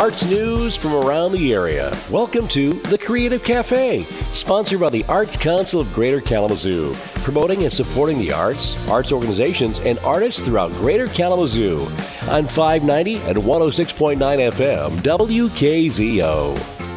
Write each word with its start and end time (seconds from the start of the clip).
arts 0.00 0.24
news 0.24 0.74
from 0.74 0.94
around 0.94 1.30
the 1.30 1.52
area. 1.52 1.94
Welcome 2.10 2.48
to 2.48 2.72
The 2.84 2.96
Creative 2.96 3.44
Cafe, 3.44 4.04
sponsored 4.32 4.80
by 4.80 4.88
the 4.88 5.04
Arts 5.04 5.36
Council 5.36 5.78
of 5.78 5.92
Greater 5.92 6.22
Kalamazoo, 6.22 6.94
promoting 7.16 7.64
and 7.64 7.72
supporting 7.72 8.18
the 8.18 8.32
arts, 8.32 8.74
arts 8.88 9.12
organizations, 9.12 9.78
and 9.80 9.98
artists 9.98 10.40
throughout 10.40 10.72
Greater 10.72 11.06
Kalamazoo 11.08 11.82
on 12.30 12.46
590 12.46 13.16
and 13.16 13.36
106.9 13.36 14.16
FM 14.52 14.90
WKZO. 15.02 16.88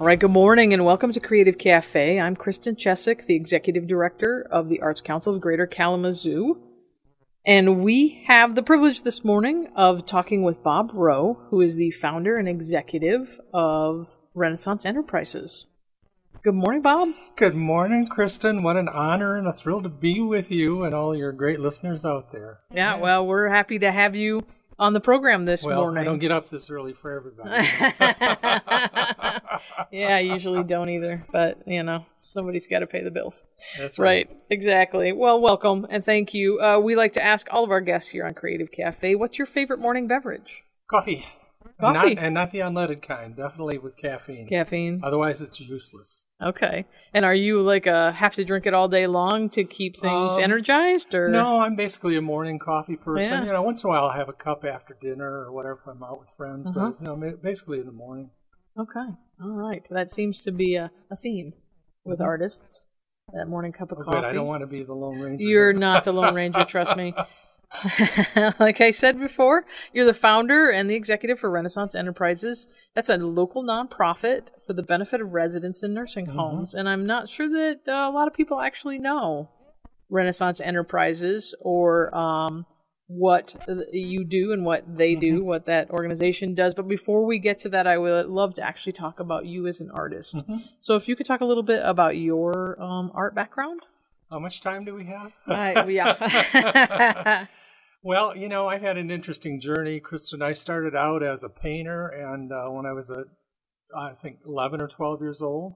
All 0.00 0.06
right, 0.06 0.18
good 0.18 0.30
morning 0.30 0.72
and 0.72 0.86
welcome 0.86 1.12
to 1.12 1.20
Creative 1.20 1.58
Cafe. 1.58 2.18
I'm 2.18 2.34
Kristen 2.34 2.76
Chesick, 2.76 3.26
the 3.26 3.34
Executive 3.34 3.86
Director 3.86 4.48
of 4.50 4.70
the 4.70 4.80
Arts 4.80 5.02
Council 5.02 5.34
of 5.34 5.42
Greater 5.42 5.66
Kalamazoo. 5.66 6.58
And 7.44 7.82
we 7.82 8.22
have 8.28 8.54
the 8.54 8.62
privilege 8.62 9.02
this 9.02 9.24
morning 9.24 9.66
of 9.74 10.06
talking 10.06 10.44
with 10.44 10.62
Bob 10.62 10.92
Rowe, 10.94 11.40
who 11.48 11.60
is 11.60 11.74
the 11.74 11.90
founder 11.90 12.36
and 12.36 12.48
executive 12.48 13.40
of 13.52 14.16
Renaissance 14.32 14.86
Enterprises. 14.86 15.66
Good 16.44 16.54
morning, 16.54 16.82
Bob. 16.82 17.08
Good 17.34 17.56
morning, 17.56 18.06
Kristen. 18.06 18.62
What 18.62 18.76
an 18.76 18.88
honor 18.88 19.36
and 19.36 19.48
a 19.48 19.52
thrill 19.52 19.82
to 19.82 19.88
be 19.88 20.20
with 20.20 20.52
you 20.52 20.84
and 20.84 20.94
all 20.94 21.16
your 21.16 21.32
great 21.32 21.58
listeners 21.58 22.04
out 22.04 22.30
there. 22.30 22.60
Yeah, 22.72 22.98
well, 22.98 23.26
we're 23.26 23.48
happy 23.48 23.80
to 23.80 23.90
have 23.90 24.14
you 24.14 24.42
on 24.78 24.92
the 24.92 25.00
program 25.00 25.44
this 25.44 25.64
well, 25.64 25.82
morning. 25.82 26.00
I 26.00 26.04
don't 26.04 26.18
get 26.18 26.32
up 26.32 26.50
this 26.50 26.70
early 26.70 26.92
for 26.92 27.12
everybody. 27.12 27.50
yeah, 29.90 30.16
I 30.16 30.20
usually 30.20 30.64
don't 30.64 30.88
either, 30.88 31.24
but 31.32 31.62
you 31.66 31.82
know, 31.82 32.06
somebody's 32.16 32.66
got 32.66 32.80
to 32.80 32.86
pay 32.86 33.02
the 33.02 33.10
bills. 33.10 33.44
That's 33.78 33.98
right. 33.98 34.28
Right, 34.28 34.36
exactly. 34.50 35.12
Well, 35.12 35.40
welcome 35.40 35.86
and 35.88 36.04
thank 36.04 36.34
you. 36.34 36.60
Uh, 36.60 36.78
we 36.78 36.96
like 36.96 37.12
to 37.14 37.24
ask 37.24 37.46
all 37.50 37.64
of 37.64 37.70
our 37.70 37.80
guests 37.80 38.10
here 38.10 38.26
on 38.26 38.34
Creative 38.34 38.70
Cafe, 38.70 39.14
what's 39.14 39.38
your 39.38 39.46
favorite 39.46 39.78
morning 39.78 40.06
beverage? 40.06 40.62
Coffee. 40.88 41.26
Coffee. 41.80 41.98
And 42.12 42.14
not, 42.16 42.24
and 42.24 42.34
not 42.34 42.50
the 42.52 42.58
unleaded 42.58 43.02
kind, 43.02 43.36
definitely 43.36 43.78
with 43.78 43.96
caffeine. 43.96 44.46
Caffeine. 44.48 45.00
Otherwise, 45.02 45.40
it's 45.40 45.58
useless. 45.60 46.26
Okay. 46.42 46.84
And 47.14 47.24
are 47.24 47.34
you 47.34 47.60
like 47.62 47.86
a 47.86 48.12
have 48.12 48.34
to 48.34 48.44
drink 48.44 48.66
it 48.66 48.74
all 48.74 48.88
day 48.88 49.06
long 49.06 49.48
to 49.50 49.64
keep 49.64 49.96
things 49.96 50.36
Um, 50.36 50.42
energized, 50.42 51.14
or 51.14 51.28
No, 51.28 51.60
I'm 51.60 51.74
basically 51.76 52.16
a 52.16 52.22
morning 52.22 52.58
coffee 52.58 52.96
person. 52.96 53.30
Yeah. 53.32 53.44
You 53.46 53.52
know, 53.52 53.62
once 53.62 53.82
in 53.82 53.88
a 53.88 53.92
while 53.92 54.04
I'll 54.04 54.16
have 54.16 54.28
a 54.28 54.32
cup 54.32 54.64
after 54.64 54.96
dinner 55.00 55.28
or 55.44 55.52
whatever 55.52 55.80
if 55.82 55.88
I'm 55.88 56.02
out 56.02 56.20
with 56.20 56.28
friends, 56.36 56.70
Uh-huh. 56.70 56.90
but 56.98 57.00
you 57.00 57.06
know, 57.30 57.36
basically 57.42 57.80
in 57.80 57.86
the 57.86 57.92
morning. 57.92 58.30
Okay. 58.78 59.08
All 59.42 59.50
right. 59.52 59.86
That 59.90 60.10
seems 60.10 60.42
to 60.44 60.52
be 60.52 60.76
a, 60.76 60.90
a 61.10 61.16
theme 61.16 61.52
with 62.04 62.20
artists. 62.20 62.86
That 63.34 63.46
morning 63.46 63.72
cup 63.72 63.92
of 63.92 63.98
Oh, 64.00 64.02
coffee. 64.04 64.16
good. 64.20 64.24
I 64.26 64.32
don't 64.32 64.46
want 64.46 64.62
to 64.62 64.66
be 64.66 64.82
the 64.82 64.94
Lone 64.94 65.20
Ranger. 65.20 65.42
You're 65.44 65.72
not 65.72 66.04
the 66.04 66.12
Lone 66.12 66.34
Ranger, 66.34 66.64
trust 66.64 66.96
me. 66.96 67.14
like 68.58 68.80
I 68.80 68.90
said 68.90 69.18
before, 69.18 69.64
you're 69.92 70.04
the 70.04 70.14
founder 70.14 70.70
and 70.70 70.88
the 70.88 70.94
executive 70.94 71.40
for 71.40 71.50
Renaissance 71.50 71.94
Enterprises. 71.94 72.68
That's 72.94 73.08
a 73.08 73.16
local 73.16 73.62
nonprofit 73.62 74.48
for 74.66 74.72
the 74.72 74.82
benefit 74.82 75.20
of 75.20 75.32
residents 75.32 75.82
in 75.82 75.94
nursing 75.94 76.26
homes. 76.26 76.74
And 76.74 76.88
I'm 76.88 77.06
not 77.06 77.28
sure 77.28 77.48
that 77.48 77.80
uh, 77.88 77.92
a 77.92 78.12
lot 78.12 78.28
of 78.28 78.34
people 78.34 78.60
actually 78.60 78.98
know 78.98 79.50
Renaissance 80.10 80.60
Enterprises 80.60 81.54
or 81.60 82.14
um, 82.14 82.66
what 83.06 83.54
uh, 83.68 83.76
you 83.92 84.24
do 84.24 84.52
and 84.52 84.64
what 84.64 84.84
they 84.96 85.14
do, 85.14 85.42
what 85.42 85.66
that 85.66 85.90
organization 85.90 86.54
does. 86.54 86.74
But 86.74 86.88
before 86.88 87.24
we 87.24 87.38
get 87.38 87.58
to 87.60 87.68
that, 87.70 87.86
I 87.86 87.98
would 87.98 88.26
love 88.26 88.54
to 88.54 88.62
actually 88.62 88.92
talk 88.92 89.20
about 89.20 89.46
you 89.46 89.66
as 89.66 89.80
an 89.80 89.90
artist. 89.90 90.36
So 90.80 90.96
if 90.96 91.08
you 91.08 91.16
could 91.16 91.26
talk 91.26 91.40
a 91.40 91.44
little 91.46 91.62
bit 91.62 91.80
about 91.84 92.16
your 92.16 92.80
um, 92.80 93.10
art 93.14 93.34
background. 93.34 93.80
How 94.30 94.38
much 94.38 94.60
time 94.62 94.84
do 94.84 94.94
we 94.94 95.04
have? 95.04 95.32
I, 95.46 95.84
yeah. 95.88 97.46
Well, 98.02 98.36
you 98.36 98.48
know, 98.48 98.68
I've 98.68 98.82
had 98.82 98.98
an 98.98 99.10
interesting 99.10 99.60
journey, 99.60 100.00
Kristen. 100.00 100.42
I 100.42 100.54
started 100.54 100.96
out 100.96 101.22
as 101.22 101.44
a 101.44 101.48
painter, 101.48 102.08
and 102.08 102.50
uh, 102.52 102.64
when 102.70 102.84
I 102.84 102.92
was 102.92 103.10
a, 103.10 103.24
I 103.96 104.12
think, 104.20 104.38
11 104.44 104.80
or 104.80 104.88
12 104.88 105.20
years 105.20 105.40
old, 105.40 105.74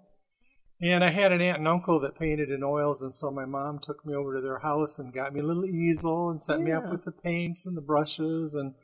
and 0.81 1.05
I 1.05 1.11
had 1.11 1.31
an 1.31 1.41
aunt 1.41 1.59
and 1.59 1.69
uncle 1.69 2.01
that 2.01 2.19
painted 2.19 2.51
in 2.51 2.65
oils, 2.65 3.01
and 3.01 3.15
so 3.15 3.31
my 3.31 3.45
mom 3.45 3.78
took 3.78 4.05
me 4.05 4.12
over 4.15 4.34
to 4.34 4.41
their 4.41 4.59
house 4.59 4.99
and 4.99 5.12
got 5.15 5.33
me 5.33 5.41
a 5.41 5.45
little 5.45 5.65
easel 5.65 6.28
and 6.28 6.43
set 6.43 6.61
me 6.61 6.73
up 6.73 6.91
with 6.91 7.05
the 7.05 7.12
paints 7.12 7.65
and 7.65 7.77
the 7.77 7.81
brushes, 7.81 8.55
and 8.55 8.75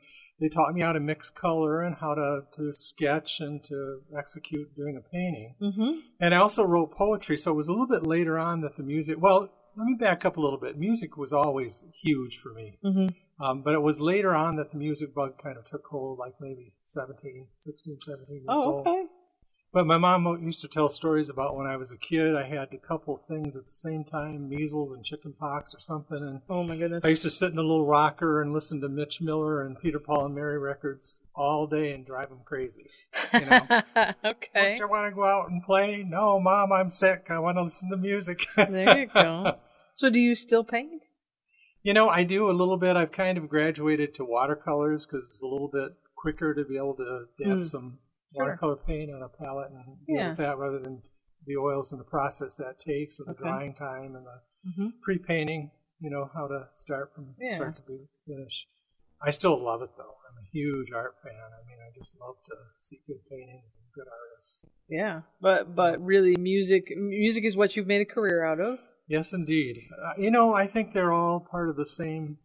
they 0.41 0.49
taught 0.49 0.73
me 0.73 0.81
how 0.81 0.93
to 0.93 1.01
mix 1.01 1.29
color 1.29 1.83
and 1.83 1.97
how 2.01 2.15
to, 2.15 2.43
to 2.53 2.73
sketch 2.73 3.41
and 3.41 3.63
to 3.65 4.01
execute 4.17 4.75
doing 4.77 4.97
a 4.97 5.01
painting. 5.01 5.55
hmm 5.61 6.01
And 6.21 6.33
I 6.35 6.39
also 6.39 6.63
wrote 6.63 6.93
poetry, 6.93 7.37
so 7.37 7.51
it 7.51 7.57
was 7.57 7.69
a 7.69 7.73
little 7.73 7.89
bit 7.89 8.07
later 8.07 8.39
on 8.39 8.61
that 8.61 8.77
the 8.77 8.83
music. 8.85 9.17
Well, 9.21 9.51
let 9.77 9.85
me 9.85 9.95
back 9.95 10.25
up 10.25 10.37
a 10.37 10.41
little 10.41 10.59
bit. 10.59 10.79
Music 10.79 11.17
was 11.17 11.33
always 11.33 11.85
huge 12.03 12.39
for 12.43 12.53
me. 12.53 12.79
hmm 12.83 13.07
Um, 13.41 13.63
but 13.63 13.75
it 13.75 13.83
was 13.83 14.01
later 14.01 14.35
on 14.35 14.57
that 14.57 14.71
the 14.71 14.79
music 14.79 15.15
bug 15.15 15.43
kind 15.43 15.57
of 15.57 15.65
took 15.65 15.85
hold, 15.87 16.19
like 16.19 16.35
maybe 16.41 16.73
17, 16.83 17.47
16, 17.61 17.99
17 18.01 18.35
years 18.35 18.45
Oh, 18.49 18.73
old. 18.75 18.87
okay. 18.87 19.07
But 19.73 19.87
my 19.87 19.97
mom 19.97 20.27
used 20.45 20.61
to 20.61 20.69
tell 20.69 20.91
stories 20.91 21.31
about 21.31 21.57
when 21.57 21.67
I 21.67 21.77
was 21.79 21.91
a 21.91 21.97
kid, 21.97 22.37
I 22.37 22.47
had 22.47 22.69
a 22.75 22.77
couple 22.77 23.17
things 23.17 23.57
at 23.57 23.65
the 23.65 23.73
same 23.73 24.05
time, 24.05 24.47
measles 24.51 24.93
and 24.93 25.03
chicken 25.03 25.33
pox 25.33 25.75
or 25.75 25.81
something. 25.81 26.19
And 26.19 26.43
Oh 26.51 26.63
my 26.63 26.77
goodness. 26.77 27.07
I 27.07 27.09
used 27.09 27.23
to 27.23 27.31
sit 27.31 27.53
in 27.53 27.59
a 27.59 27.63
little 27.63 27.87
rocker 27.87 28.43
and 28.43 28.53
listen 28.53 28.83
to 28.83 28.91
Mitch 28.91 29.23
Miller 29.23 29.63
and 29.63 29.81
Peter 29.81 29.99
Paul 29.99 30.27
and 30.27 30.35
Mary 30.35 30.59
records 30.59 31.23
all 31.35 31.67
day 31.67 31.93
and 31.93 32.05
drive 32.05 32.29
them 32.29 32.41
crazy. 32.45 32.85
You 33.33 33.47
know, 33.47 33.61
okay. 34.27 34.77
don't 34.77 34.77
you 34.77 34.89
want 34.89 35.11
to 35.11 35.15
go 35.15 35.25
out 35.25 35.49
and 35.51 35.63
play? 35.63 36.05
No, 36.07 36.39
mom, 36.39 36.71
I'm 36.71 36.91
sick. 36.91 37.29
I 37.31 37.39
want 37.39 37.57
to 37.57 37.63
listen 37.63 37.89
to 37.91 37.97
music. 37.97 38.45
There 38.57 38.99
you 38.99 39.07
go. 39.07 39.57
So 39.95 40.09
do 40.09 40.19
you 40.19 40.35
still 40.35 40.65
paint? 40.65 41.03
You 41.83 41.95
know, 41.95 42.09
I 42.09 42.23
do 42.25 42.49
a 42.51 42.53
little 42.53 42.77
bit. 42.77 42.97
I've 42.97 43.13
kind 43.13 43.37
of 43.39 43.49
graduated 43.49 44.15
to 44.15 44.25
watercolors 44.25 45.05
because 45.07 45.27
it's 45.27 45.43
a 45.43 45.47
little 45.47 45.69
bit 45.73 45.93
quicker 46.17 46.55
to 46.55 46.65
be 46.65 46.77
able 46.77 46.95
to 46.97 47.25
dab 47.39 47.59
Mm. 47.59 47.65
some 47.65 47.99
Sure. 48.35 48.45
watercolor 48.47 48.77
paint 48.77 49.11
on 49.13 49.23
a 49.23 49.29
palette 49.29 49.73
and 49.73 49.99
Yeah. 50.07 50.29
with 50.31 50.39
that 50.39 50.59
rather 50.59 50.79
than 50.79 51.03
the 51.45 51.57
oils 51.57 51.91
and 51.93 52.01
the 52.01 52.05
process 52.05 52.57
that 52.57 52.79
takes 52.79 53.19
and 53.19 53.27
the 53.27 53.33
Okay. 53.33 53.43
drying 53.43 53.75
time 53.75 54.15
and 54.15 54.25
the 54.25 54.41
Mm-hmm. 54.69 54.89
pre-painting. 55.03 55.73
You 55.99 56.11
know 56.11 56.27
how 56.33 56.47
to 56.47 56.69
start 56.73 57.13
from 57.15 57.35
Yeah. 57.41 57.57
start 57.57 57.77
to 57.77 58.09
finish. 58.27 58.69
I 59.21 59.31
still 59.31 59.59
love 59.59 59.83
it 59.83 59.91
though. 59.97 60.17
I'm 60.31 60.39
a 60.39 60.49
huge 60.51 60.93
art 60.93 61.17
fan. 61.23 61.35
I 61.35 61.67
mean, 61.67 61.79
I 61.81 61.91
just 61.99 62.19
love 62.21 62.37
to 62.45 62.57
see 62.79 63.01
good 63.07 63.25
paintings 63.29 63.75
and 63.75 63.85
good 63.93 64.07
artists. 64.09 64.65
Yeah, 64.89 65.23
but 65.41 65.75
but 65.75 66.01
really, 66.01 66.37
music 66.37 66.97
music 66.97 67.45
is 67.45 67.57
what 67.57 67.77
you've 67.77 67.87
made 67.89 68.01
a 68.03 68.05
career 68.05 68.45
out 68.45 68.61
of. 68.61 68.79
Yes, 69.13 69.35
indeed. 69.35 69.77
Uh, 70.03 70.13
you 70.17 70.31
know, 70.31 70.55
I 70.55 70.67
think 70.67 70.93
they're 70.95 71.13
all 71.13 71.39
part 71.39 71.69
of 71.69 71.77
the 71.77 71.85
same, 71.85 72.39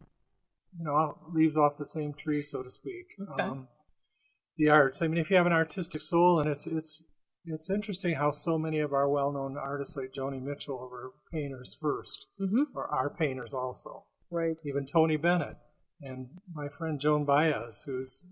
you 0.78 0.84
know, 0.84 1.16
leaves 1.34 1.56
off 1.56 1.78
the 1.78 1.86
same 1.86 2.12
tree, 2.12 2.42
so 2.42 2.62
to 2.62 2.70
speak. 2.70 3.06
Okay. 3.32 3.42
Um, 3.42 3.68
the 4.58 4.68
arts. 4.68 5.00
I 5.00 5.08
mean, 5.08 5.16
if 5.16 5.30
you 5.30 5.36
have 5.38 5.46
an 5.46 5.52
artistic 5.52 6.02
soul, 6.02 6.38
and 6.38 6.48
it's 6.50 6.66
it's 6.66 7.02
it's 7.46 7.70
interesting 7.70 8.16
how 8.16 8.32
so 8.32 8.58
many 8.58 8.80
of 8.80 8.92
our 8.92 9.08
well-known 9.08 9.56
artists 9.56 9.96
like 9.96 10.12
Joni 10.12 10.42
Mitchell 10.42 10.76
were 10.90 11.12
painters 11.32 11.74
first, 11.80 12.26
Mm-hmm. 12.38 12.64
or 12.76 12.86
are 12.88 13.08
painters 13.08 13.54
also. 13.54 14.04
Right. 14.30 14.56
Even 14.66 14.84
Tony 14.84 15.16
Bennett 15.16 15.56
and 16.02 16.26
my 16.52 16.68
friend 16.68 17.00
Joan 17.00 17.24
Baez, 17.24 17.84
who's 17.86 18.26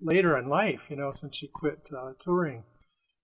later 0.00 0.38
in 0.38 0.48
life, 0.48 0.82
you 0.88 0.94
know, 0.94 1.10
since 1.10 1.34
she 1.36 1.48
quit 1.52 1.80
uh, 1.92 2.12
touring, 2.20 2.62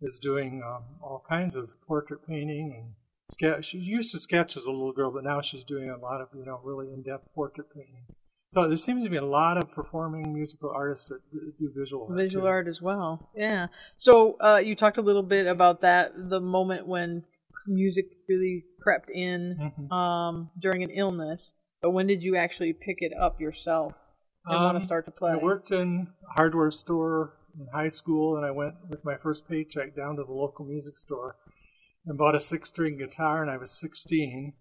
is 0.01 0.19
doing 0.19 0.63
um, 0.67 0.83
all 1.01 1.23
kinds 1.29 1.55
of 1.55 1.71
portrait 1.87 2.27
painting 2.27 2.75
and 2.77 2.95
sketch. 3.33 3.67
She 3.67 3.79
used 3.79 4.13
to 4.13 4.19
sketch 4.19 4.57
as 4.57 4.65
a 4.65 4.71
little 4.71 4.93
girl, 4.93 5.11
but 5.13 5.25
now 5.25 5.41
she's 5.41 5.65
doing 5.65 5.91
a 5.91 5.97
lot 5.99 6.21
of 6.21 6.29
you 6.35 6.45
know 6.45 6.61
really 6.63 6.93
in-depth 6.93 7.29
portrait 7.35 7.67
painting. 7.75 8.05
So 8.51 8.69
there 8.69 8.77
seems 8.77 9.03
to 9.05 9.11
be 9.11 9.17
a 9.17 9.25
lot 9.25 9.57
of 9.57 9.71
performing 9.73 10.35
musical 10.35 10.71
artists 10.75 11.09
that 11.09 11.21
do 11.59 11.73
visual 11.75 12.07
art. 12.09 12.19
Visual 12.19 12.45
too. 12.45 12.49
art 12.49 12.69
as 12.69 12.83
well. 12.83 13.31
Yeah. 13.35 13.69
So 13.97 14.37
uh, 14.41 14.61
you 14.63 14.77
talked 14.77 14.99
a 14.99 15.03
little 15.03 15.23
bit 15.23 15.47
about 15.47 15.81
that, 15.81 16.13
the 16.29 16.41
moment 16.41 16.87
when 16.87 17.25
music 17.67 18.05
really 18.29 18.65
crept 18.83 19.09
in 19.09 19.57
Mhm. 19.59 19.91
um, 19.91 20.51
during 20.61 20.83
an 20.83 20.91
illness. 20.91 21.55
But 21.81 21.93
when 21.93 22.07
did 22.07 22.23
you 22.23 22.37
actually 22.37 22.73
pick 22.75 22.99
it 23.01 23.13
up 23.19 23.41
yourself 23.41 23.95
and 24.45 24.55
want 24.57 24.77
Um, 24.77 24.81
to 24.81 24.85
start 24.85 25.05
to 25.07 25.11
play? 25.13 25.33
I 25.33 25.37
worked 25.37 25.71
in 25.71 26.09
a 26.29 26.33
hardware 26.35 26.71
store 26.71 27.39
in 27.59 27.67
high 27.73 27.89
school, 27.89 28.37
and 28.37 28.45
I 28.45 28.51
went 28.51 28.75
with 28.91 29.03
my 29.05 29.17
first 29.17 29.49
paycheck 29.49 29.97
down 29.97 30.17
to 30.17 30.25
the 30.25 30.33
local 30.33 30.65
music 30.67 30.97
store 30.99 31.37
and 32.07 32.19
bought 32.19 32.35
a 32.35 32.41
six-string 32.41 32.99
guitar, 32.99 33.43
and 33.43 33.51
I 33.51 33.57
was 33.57 33.71
16 33.71 34.53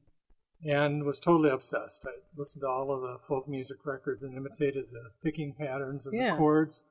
and 0.64 1.04
was 1.04 1.20
totally 1.20 1.50
obsessed. 1.50 2.06
I 2.08 2.20
listened 2.38 2.62
to 2.62 2.68
all 2.68 2.92
of 2.92 3.02
the 3.02 3.18
folk 3.28 3.48
music 3.48 3.78
records 3.86 4.22
and 4.24 4.36
imitated 4.38 4.86
the 4.92 5.10
picking 5.24 5.54
patterns 5.58 6.06
and 6.06 6.16
Yeah. 6.16 6.32
the 6.32 6.38
chords 6.38 6.84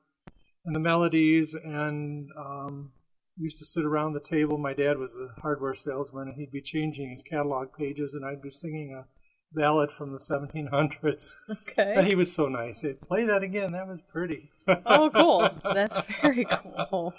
and 0.65 0.75
the 0.75 0.81
melodies, 0.81 1.55
and 1.55 2.29
um, 2.37 2.93
used 3.37 3.59
to 3.61 3.65
sit 3.65 3.85
around 3.85 4.13
the 4.13 4.21
table. 4.21 4.59
My 4.59 4.75
dad 4.75 4.99
was 4.99 5.17
a 5.17 5.41
hardware 5.41 5.75
salesman, 5.75 6.29
and 6.29 6.37
he'd 6.37 6.51
be 6.53 6.61
changing 6.61 7.11
his 7.11 7.23
catalog 7.23 7.69
pages, 7.73 8.15
and 8.15 8.25
I'd 8.27 8.43
be 8.43 8.51
singing 8.51 8.93
a 8.93 9.07
ballad 9.53 9.91
from 9.91 10.13
the 10.13 10.19
1700s. 10.19 11.35
But 11.49 11.57
okay. 11.79 12.05
he 12.09 12.15
was 12.15 12.33
so 12.33 12.47
nice. 12.49 12.83
He'd 12.83 13.01
play 13.01 13.25
that 13.25 13.43
again. 13.43 13.73
That 13.73 13.89
was 13.89 14.01
pretty. 14.13 14.51
oh, 14.87 15.11
cool. 15.15 15.49
That's 15.75 15.99
very 16.23 16.47
cool. 16.91 17.15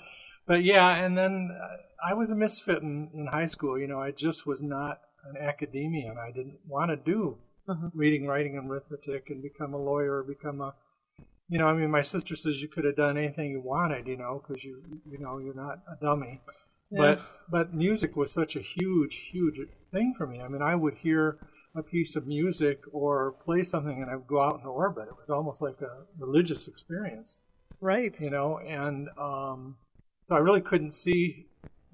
But 0.51 0.63
yeah, 0.65 0.89
and 1.03 1.18
then 1.18 1.50
uh, 1.65 1.77
I 2.09 2.13
was 2.13 2.30
a 2.30 2.36
misfit 2.36 2.81
in, 2.83 3.09
in 3.13 3.27
high 3.27 3.45
school. 3.45 3.80
You 3.80 3.88
know, 3.88 4.01
I 4.01 4.12
just 4.12 4.45
was 4.45 4.62
not 4.62 5.00
an 5.30 5.38
academician. 5.38 6.18
I 6.27 6.31
didn't 6.38 6.59
want 6.68 6.89
to 6.92 6.98
do 7.13 7.38
Uh-huh. 7.69 7.89
reading, 7.94 8.24
writing, 8.31 8.57
and 8.57 8.69
arithmetic 8.69 9.30
and 9.30 9.42
become 9.42 9.74
a 9.74 9.77
lawyer 9.89 10.13
or 10.19 10.24
become 10.24 10.59
a 10.68 10.74
you 11.51 11.57
know, 11.59 11.68
I 11.68 11.74
mean, 11.74 11.92
my 11.92 12.01
sister 12.01 12.36
says 12.36 12.62
you 12.62 12.69
could 12.74 12.86
have 12.86 12.95
done 13.06 13.18
anything 13.18 13.48
you 13.51 13.62
wanted, 13.75 14.07
you 14.07 14.18
know, 14.24 14.33
because 14.42 14.62
you, 14.68 14.75
you 15.12 15.19
know, 15.24 15.38
you're 15.44 15.62
not 15.68 15.77
a 15.94 15.95
dummy. 16.06 16.33
Yeah. 16.89 16.97
But 17.01 17.15
but 17.56 17.74
music 17.74 18.12
was 18.21 18.30
such 18.42 18.54
a 18.57 18.63
huge, 18.75 19.15
huge 19.33 19.57
thing 19.94 20.13
for 20.18 20.25
me. 20.31 20.38
I 20.42 20.47
mean, 20.50 20.62
I 20.62 20.75
would 20.83 20.95
hear 21.07 21.24
a 21.81 21.83
piece 21.95 22.13
of 22.19 22.24
music 22.27 22.77
or 22.92 23.12
play 23.47 23.62
something, 23.63 23.97
and 24.01 24.09
I 24.12 24.15
would 24.18 24.27
go 24.36 24.42
out 24.47 24.59
in 24.62 24.65
orbit. 24.65 25.06
It 25.13 25.18
was 25.24 25.30
almost 25.30 25.62
like 25.62 25.80
a 25.81 25.94
religious 26.25 26.68
experience, 26.74 27.30
Right. 27.92 28.13
you 28.25 28.30
know. 28.36 28.50
And 28.59 29.09
um, 29.30 29.59
so 30.31 30.38
I 30.38 30.39
really 30.39 30.62
couldn't 30.62 30.92
see 30.92 31.48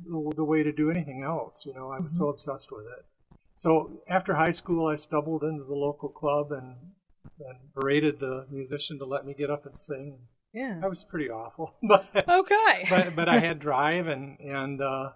the, 0.05 0.31
the 0.35 0.43
way 0.43 0.61
to 0.61 0.71
do 0.71 0.91
anything 0.91 1.23
else. 1.23 1.65
You 1.65 1.73
know, 1.73 1.89
I 1.89 1.99
was 1.99 2.15
so 2.15 2.27
obsessed 2.27 2.71
with 2.71 2.85
it. 2.85 3.03
So 3.55 4.03
after 4.07 4.35
high 4.35 4.51
school, 4.51 4.85
I 4.85 4.93
stumbled 4.95 5.43
into 5.43 5.63
the 5.63 5.73
local 5.73 6.09
club 6.09 6.51
and 6.51 6.75
and 7.39 7.73
berated 7.73 8.19
the 8.19 8.45
musician 8.51 8.99
to 8.99 9.05
let 9.05 9.25
me 9.25 9.33
get 9.33 9.49
up 9.49 9.65
and 9.65 9.77
sing. 9.77 10.19
Yeah. 10.53 10.79
I 10.83 10.87
was 10.87 11.03
pretty 11.03 11.31
awful, 11.31 11.73
but 11.83 12.05
Okay. 12.15 12.85
but 12.91 13.15
but 13.15 13.27
I 13.27 13.39
had 13.39 13.57
drive 13.69 14.05
and 14.05 14.39
and 14.39 14.81
uh, 14.81 15.09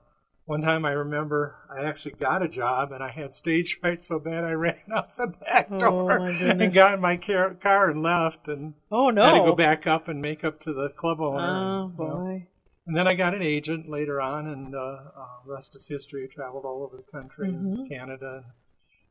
one 0.46 0.64
time 0.64 0.84
I 0.84 0.92
remember 0.94 1.58
I 1.72 1.84
actually 1.86 2.14
got 2.20 2.42
a 2.42 2.48
job 2.48 2.92
and 2.92 3.04
I 3.04 3.12
had 3.12 3.36
stage 3.36 3.78
fright 3.82 4.04
so 4.04 4.18
bad 4.18 4.44
I 4.46 4.54
ran 4.54 4.78
out 4.92 5.16
the 5.16 5.28
back 5.28 5.68
Oh, 5.70 5.80
door 5.80 6.20
my 6.20 6.30
and 6.32 6.74
got 6.74 6.96
in 6.96 7.02
my 7.02 7.18
car, 7.18 7.54
car 7.54 7.92
and 7.92 8.02
left 8.02 8.48
and 8.48 8.74
oh 8.92 9.12
no. 9.12 9.26
had 9.26 9.32
to 9.34 9.46
go 9.46 9.56
back 9.56 9.86
up 9.86 10.08
and 10.08 10.20
make 10.24 10.44
up 10.44 10.60
to 10.62 10.74
the 10.74 10.90
club 10.90 11.22
owner. 11.22 11.40
Oh 11.40 11.84
and, 11.86 11.96
boy. 11.98 12.48
And 12.88 12.98
then 12.98 13.08
I 13.08 13.14
got 13.14 13.36
an 13.36 13.44
agent 13.44 13.88
later 13.90 14.20
on, 14.20 14.48
and 14.48 14.76
uh, 14.76 14.80
uh, 15.16 15.26
rest 15.46 15.76
is 15.76 15.88
history. 15.88 16.24
I 16.24 16.34
traveled 16.34 16.66
all 16.66 16.84
over 16.84 16.98
the 16.98 17.12
country, 17.12 17.50
Mm-hmm. 17.50 17.86
Canada, 17.88 18.44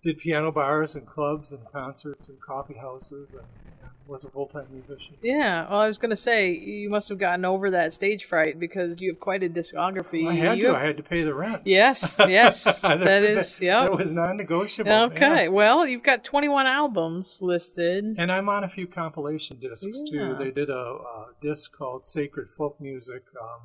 did 0.02 0.18
piano 0.18 0.50
bars 0.50 0.94
and 0.94 1.06
clubs 1.06 1.52
and 1.52 1.60
concerts 1.72 2.28
and 2.28 2.40
coffee 2.40 2.74
houses, 2.80 3.32
and, 3.34 3.42
and 3.82 3.90
was 4.06 4.24
a 4.24 4.30
full 4.30 4.46
time 4.46 4.66
musician. 4.72 5.14
Yeah. 5.22 5.68
Well, 5.68 5.78
I 5.80 5.86
was 5.88 5.98
gonna 5.98 6.16
say 6.16 6.52
you 6.52 6.88
must 6.90 7.08
have 7.10 7.18
gotten 7.18 7.44
over 7.44 7.70
that 7.70 7.92
stage 7.92 8.24
fright 8.24 8.58
because 8.58 9.00
you 9.00 9.10
have 9.12 9.20
quite 9.20 9.42
a 9.42 9.48
discography. 9.48 10.26
I 10.26 10.34
had 10.34 10.56
You 10.58 10.62
to. 10.68 10.72
have- 10.72 10.82
I 10.82 10.86
had 10.86 10.96
to 10.96 11.02
pay 11.02 11.22
the 11.22 11.34
rent. 11.34 11.62
Yes. 11.66 12.16
Yes. 12.28 12.64
that 12.80 13.00
That- 13.00 13.22
is. 13.22 13.60
Yeah. 13.60 13.82
That 13.84 13.96
was 13.96 14.12
non-negotiable. 14.12 14.90
Okay. 14.90 15.44
yeah. 15.44 15.48
Well, 15.48 15.86
you've 15.86 16.02
got 16.02 16.24
21 16.24 16.66
albums 16.66 17.38
listed. 17.42 18.04
And 18.18 18.32
I'm 18.32 18.48
on 18.48 18.64
a 18.64 18.68
few 18.68 18.86
compilation 18.86 19.58
discs 19.60 20.02
Yeah. 20.06 20.28
too. 20.28 20.36
They 20.38 20.50
did 20.50 20.70
a, 20.70 20.72
a 20.74 21.26
disc 21.40 21.70
called 21.76 22.06
Sacred 22.06 22.48
Folk 22.56 22.80
Music, 22.80 23.22
um, 23.40 23.60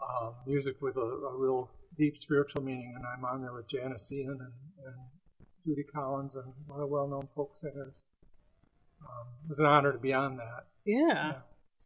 uh, 0.00 0.30
music 0.46 0.82
with 0.82 0.96
a, 0.96 1.00
a 1.00 1.36
real 1.36 1.70
deep 1.96 2.18
spiritual 2.18 2.62
meaning, 2.62 2.92
and 2.94 3.04
I'm 3.06 3.24
on 3.24 3.40
there 3.42 3.52
with 3.54 3.68
Janis 3.68 4.12
Ian 4.12 4.28
and, 4.32 4.40
and 4.84 4.94
Judy 5.66 5.82
Collins 5.82 6.36
and 6.36 6.52
a 6.68 6.72
lot 6.72 6.82
of 6.82 6.88
well-known 6.88 7.28
folk 7.34 7.50
singers. 7.54 8.04
Um, 9.02 9.26
it 9.44 9.48
was 9.48 9.58
an 9.58 9.66
honor 9.66 9.92
to 9.92 9.98
be 9.98 10.12
on 10.12 10.36
that. 10.36 10.66
Yeah. 10.84 11.34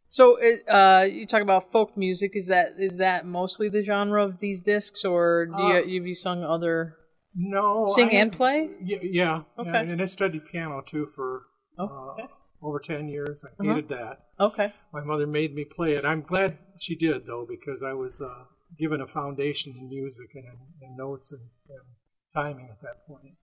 So, 0.09 0.35
it, 0.37 0.63
uh, 0.67 1.05
you 1.09 1.25
talk 1.25 1.41
about 1.41 1.71
folk 1.71 1.97
music. 1.97 2.31
Is 2.35 2.47
that 2.47 2.73
is 2.77 2.97
that 2.97 3.25
mostly 3.25 3.69
the 3.69 3.81
genre 3.81 4.23
of 4.23 4.39
these 4.39 4.61
discs, 4.61 5.03
or 5.05 5.45
do 5.45 5.53
Uh, 5.53 5.79
you 5.83 5.99
have 5.99 6.07
you 6.07 6.15
sung 6.15 6.43
other 6.43 6.97
No, 7.33 7.85
sing 7.87 8.09
I- 8.09 8.13
and 8.15 8.31
play? 8.31 8.69
Yeah, 8.83 8.99
yeah. 9.01 9.43
Okay. 9.57 9.69
yeah, 9.71 9.79
and 9.81 10.01
I 10.01 10.05
studied 10.05 10.45
piano 10.45 10.81
too 10.85 11.05
for 11.07 11.43
Oh, 11.77 11.85
uh, 12.19 12.27
over 12.61 12.79
ten 12.79 13.07
years. 13.07 13.43
I 13.45 13.49
Uh-huh. 13.49 13.73
hated 13.75 13.87
that. 13.89 14.27
Okay. 14.39 14.73
My 14.91 15.01
mother 15.01 15.25
made 15.25 15.55
me 15.55 15.63
play 15.65 15.93
it. 15.93 16.03
I'm 16.05 16.21
glad 16.21 16.57
she 16.79 16.95
did, 16.95 17.25
though, 17.25 17.45
because 17.47 17.81
I 17.81 17.93
was 17.93 18.21
uh, 18.21 18.45
given 18.77 18.99
a 19.01 19.07
foundation 19.07 19.73
in 19.77 19.87
music 19.89 20.31
and, 20.35 20.45
and 20.81 20.97
notes 20.97 21.31
and, 21.31 21.49
and 21.69 21.85
timing 22.33 22.67
at 22.69 22.81
that 22.81 23.07
point. 23.07 23.35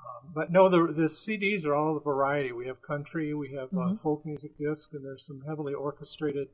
Um, 0.00 0.32
but 0.34 0.50
no, 0.50 0.68
the, 0.68 0.92
the 0.92 1.08
CDs 1.08 1.64
are 1.66 1.74
all 1.74 1.94
the 1.94 2.00
variety. 2.00 2.52
We 2.52 2.66
have 2.66 2.82
country, 2.82 3.34
we 3.34 3.52
have 3.54 3.68
uh, 3.76 3.96
folk 4.02 4.24
music 4.24 4.56
discs, 4.58 4.92
and 4.92 5.04
there's 5.04 5.26
some 5.26 5.42
heavily 5.46 5.74
orchestrated 5.74 6.48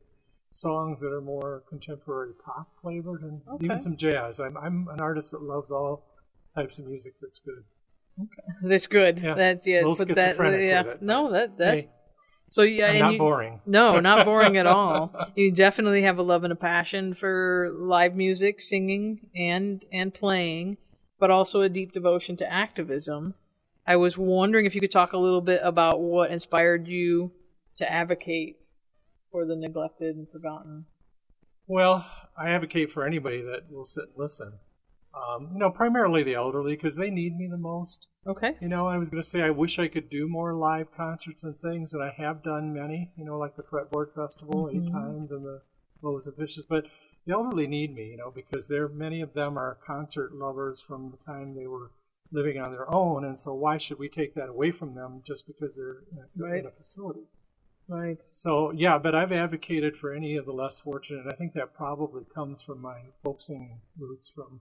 songs 0.51 1.01
that 1.03 1.13
are 1.13 1.21
more 1.21 1.63
contemporary 1.69 2.33
pop 2.45 2.69
flavored, 2.83 3.23
and 3.23 3.43
Okay. 3.49 3.65
even 3.67 3.79
some 3.79 3.97
jazz. 3.97 4.41
I'm, 4.41 4.57
I'm 4.57 4.89
an 4.91 5.01
artist 5.01 5.33
that 5.33 5.43
loves 5.43 5.71
all 5.71 6.05
types 6.55 6.79
of 6.79 6.87
music 6.87 7.15
that's 7.21 7.39
good. 7.39 7.65
Okay. 8.19 8.69
That's 8.69 8.87
good. 8.87 9.21
Yeah. 9.21 9.35
That 9.35 9.67
yeah. 9.67 9.83
A 9.83 9.89
little 9.89 10.07
put 10.07 10.15
that, 10.15 10.37
yeah. 10.39 10.83
with 10.83 10.95
it, 10.95 11.03
No, 11.03 11.31
that 11.33 11.59
that. 11.59 11.75
Hey, 11.75 11.89
so 12.49 12.63
yeah, 12.63 12.87
I'm 12.87 12.91
and 12.93 13.01
not 13.01 13.13
you, 13.13 13.19
boring. 13.19 13.61
No, 13.67 14.01
not 14.11 14.25
boring 14.25 14.57
at 14.57 14.67
all. 14.67 15.13
You 15.35 15.53
definitely 15.53 16.03
have 16.03 16.19
a 16.19 16.23
love 16.23 16.45
and 16.45 16.53
a 16.53 16.57
passion 16.57 17.13
for 17.13 17.75
live 17.79 18.15
music, 18.15 18.61
singing, 18.63 19.29
and 19.37 19.85
and 19.93 20.15
playing, 20.15 20.79
but 21.19 21.31
also 21.31 21.61
a 21.61 21.69
deep 21.69 21.93
devotion 21.93 22.37
to 22.39 22.53
activism. 22.53 23.35
I 23.87 23.97
was 23.97 24.19
wondering 24.19 24.67
if 24.67 24.75
you 24.75 24.81
could 24.81 24.91
talk 24.91 25.13
a 25.13 25.19
little 25.19 25.41
bit 25.41 25.61
about 25.63 26.01
what 26.01 26.31
inspired 26.31 26.89
you 26.89 27.33
to 27.77 27.91
advocate 27.91 28.57
for 29.31 29.45
the 29.45 29.57
neglected 29.57 30.17
and 30.17 30.29
forgotten. 30.29 30.87
Well, 31.67 32.07
I 32.37 32.51
advocate 32.51 32.91
for 32.91 33.07
anybody 33.07 33.43
that 33.43 33.71
will 33.71 33.85
sit 33.85 34.05
and 34.05 34.13
listen. 34.17 34.55
Um, 35.15 35.51
you 35.55 35.59
know, 35.59 35.71
primarily 35.71 36.23
the 36.23 36.35
elderly 36.35 36.75
because 36.75 36.97
they 36.97 37.11
need 37.11 37.37
me 37.37 37.47
the 37.47 37.57
most. 37.57 38.09
Okay. 38.27 38.57
You 38.61 38.69
know, 38.69 38.87
I 38.87 38.99
was 38.99 39.09
going 39.09 39.23
to 39.23 39.29
say 39.29 39.41
I 39.41 39.51
wish 39.51 39.79
I 39.79 39.89
could 39.89 40.11
do 40.11 40.29
more 40.29 40.53
live 40.53 40.95
concerts 40.95 41.43
and 41.43 41.59
things, 41.59 41.95
and 41.95 42.03
I 42.03 42.13
have 42.19 42.43
done 42.43 42.75
many. 42.75 43.13
You 43.17 43.25
know, 43.25 43.39
like 43.39 43.57
the 43.57 43.63
Fretboard 43.63 44.15
Festival 44.15 44.69
eight 44.71 44.91
times 44.93 45.33
and 45.33 45.45
the 45.45 45.63
Loaves 46.03 46.27
and 46.27 46.37
Fishes. 46.37 46.67
But 46.69 46.85
the 47.27 47.33
elderly 47.33 47.67
need 47.67 47.95
me, 47.95 48.11
you 48.11 48.17
know, 48.17 48.31
because 48.31 48.69
they're 48.69 48.89
many 48.89 49.21
of 49.21 49.35
them 49.35 49.59
are 49.59 49.77
concert 49.85 50.35
lovers 50.35 50.81
from 50.81 51.11
the 51.11 51.17
time 51.17 51.55
they 51.55 51.67
were 51.67 51.91
living 52.33 52.59
on 52.59 52.73
their 52.73 52.93
own, 52.93 53.25
and 53.25 53.39
so 53.39 53.55
why 53.55 53.77
should 53.77 53.99
we 53.99 54.09
take 54.09 54.35
that 54.35 54.49
away 54.49 54.71
from 54.71 54.95
them 54.95 55.23
just 55.27 55.47
because 55.47 55.77
they're 55.77 56.03
in 56.11 56.19
a, 56.19 56.27
Right. 56.37 56.61
in 56.61 56.67
a 56.67 56.71
facility? 56.71 57.27
Right. 57.89 58.23
So 58.29 58.73
yeah, 58.73 58.99
but 58.99 59.15
I've 59.15 59.33
advocated 59.33 59.97
for 59.97 60.13
any 60.13 60.37
of 60.37 60.45
the 60.45 60.53
less 60.53 60.81
fortunate. 60.81 61.27
I 61.29 61.37
think 61.37 61.53
that 61.55 61.75
probably 61.75 62.25
comes 62.25 62.63
from 62.63 62.81
my 62.81 62.99
folk 63.23 63.41
singing 63.41 63.81
roots, 63.97 64.29
from 64.29 64.61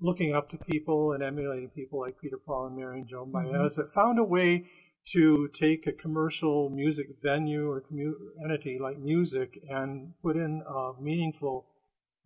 looking 0.00 0.34
up 0.34 0.48
to 0.50 0.58
people 0.58 1.12
and 1.12 1.22
emulating 1.22 1.68
people 1.68 2.00
like 2.00 2.20
Peter 2.20 2.38
Paul 2.38 2.66
and 2.66 2.76
Mary 2.76 3.00
and 3.00 3.08
Joan 3.08 3.30
Baez 3.30 3.46
mm-hmm. 3.46 3.80
that 3.80 3.90
found 3.90 4.18
a 4.18 4.24
way 4.24 4.66
to 5.06 5.48
take 5.48 5.86
a 5.86 5.92
commercial 5.92 6.70
music 6.70 7.08
venue 7.22 7.70
or 7.70 7.82
entity 8.42 8.78
like 8.80 8.98
music 8.98 9.62
and 9.68 10.14
put 10.22 10.36
in 10.36 10.62
uh, 10.68 10.92
meaningful 11.00 11.66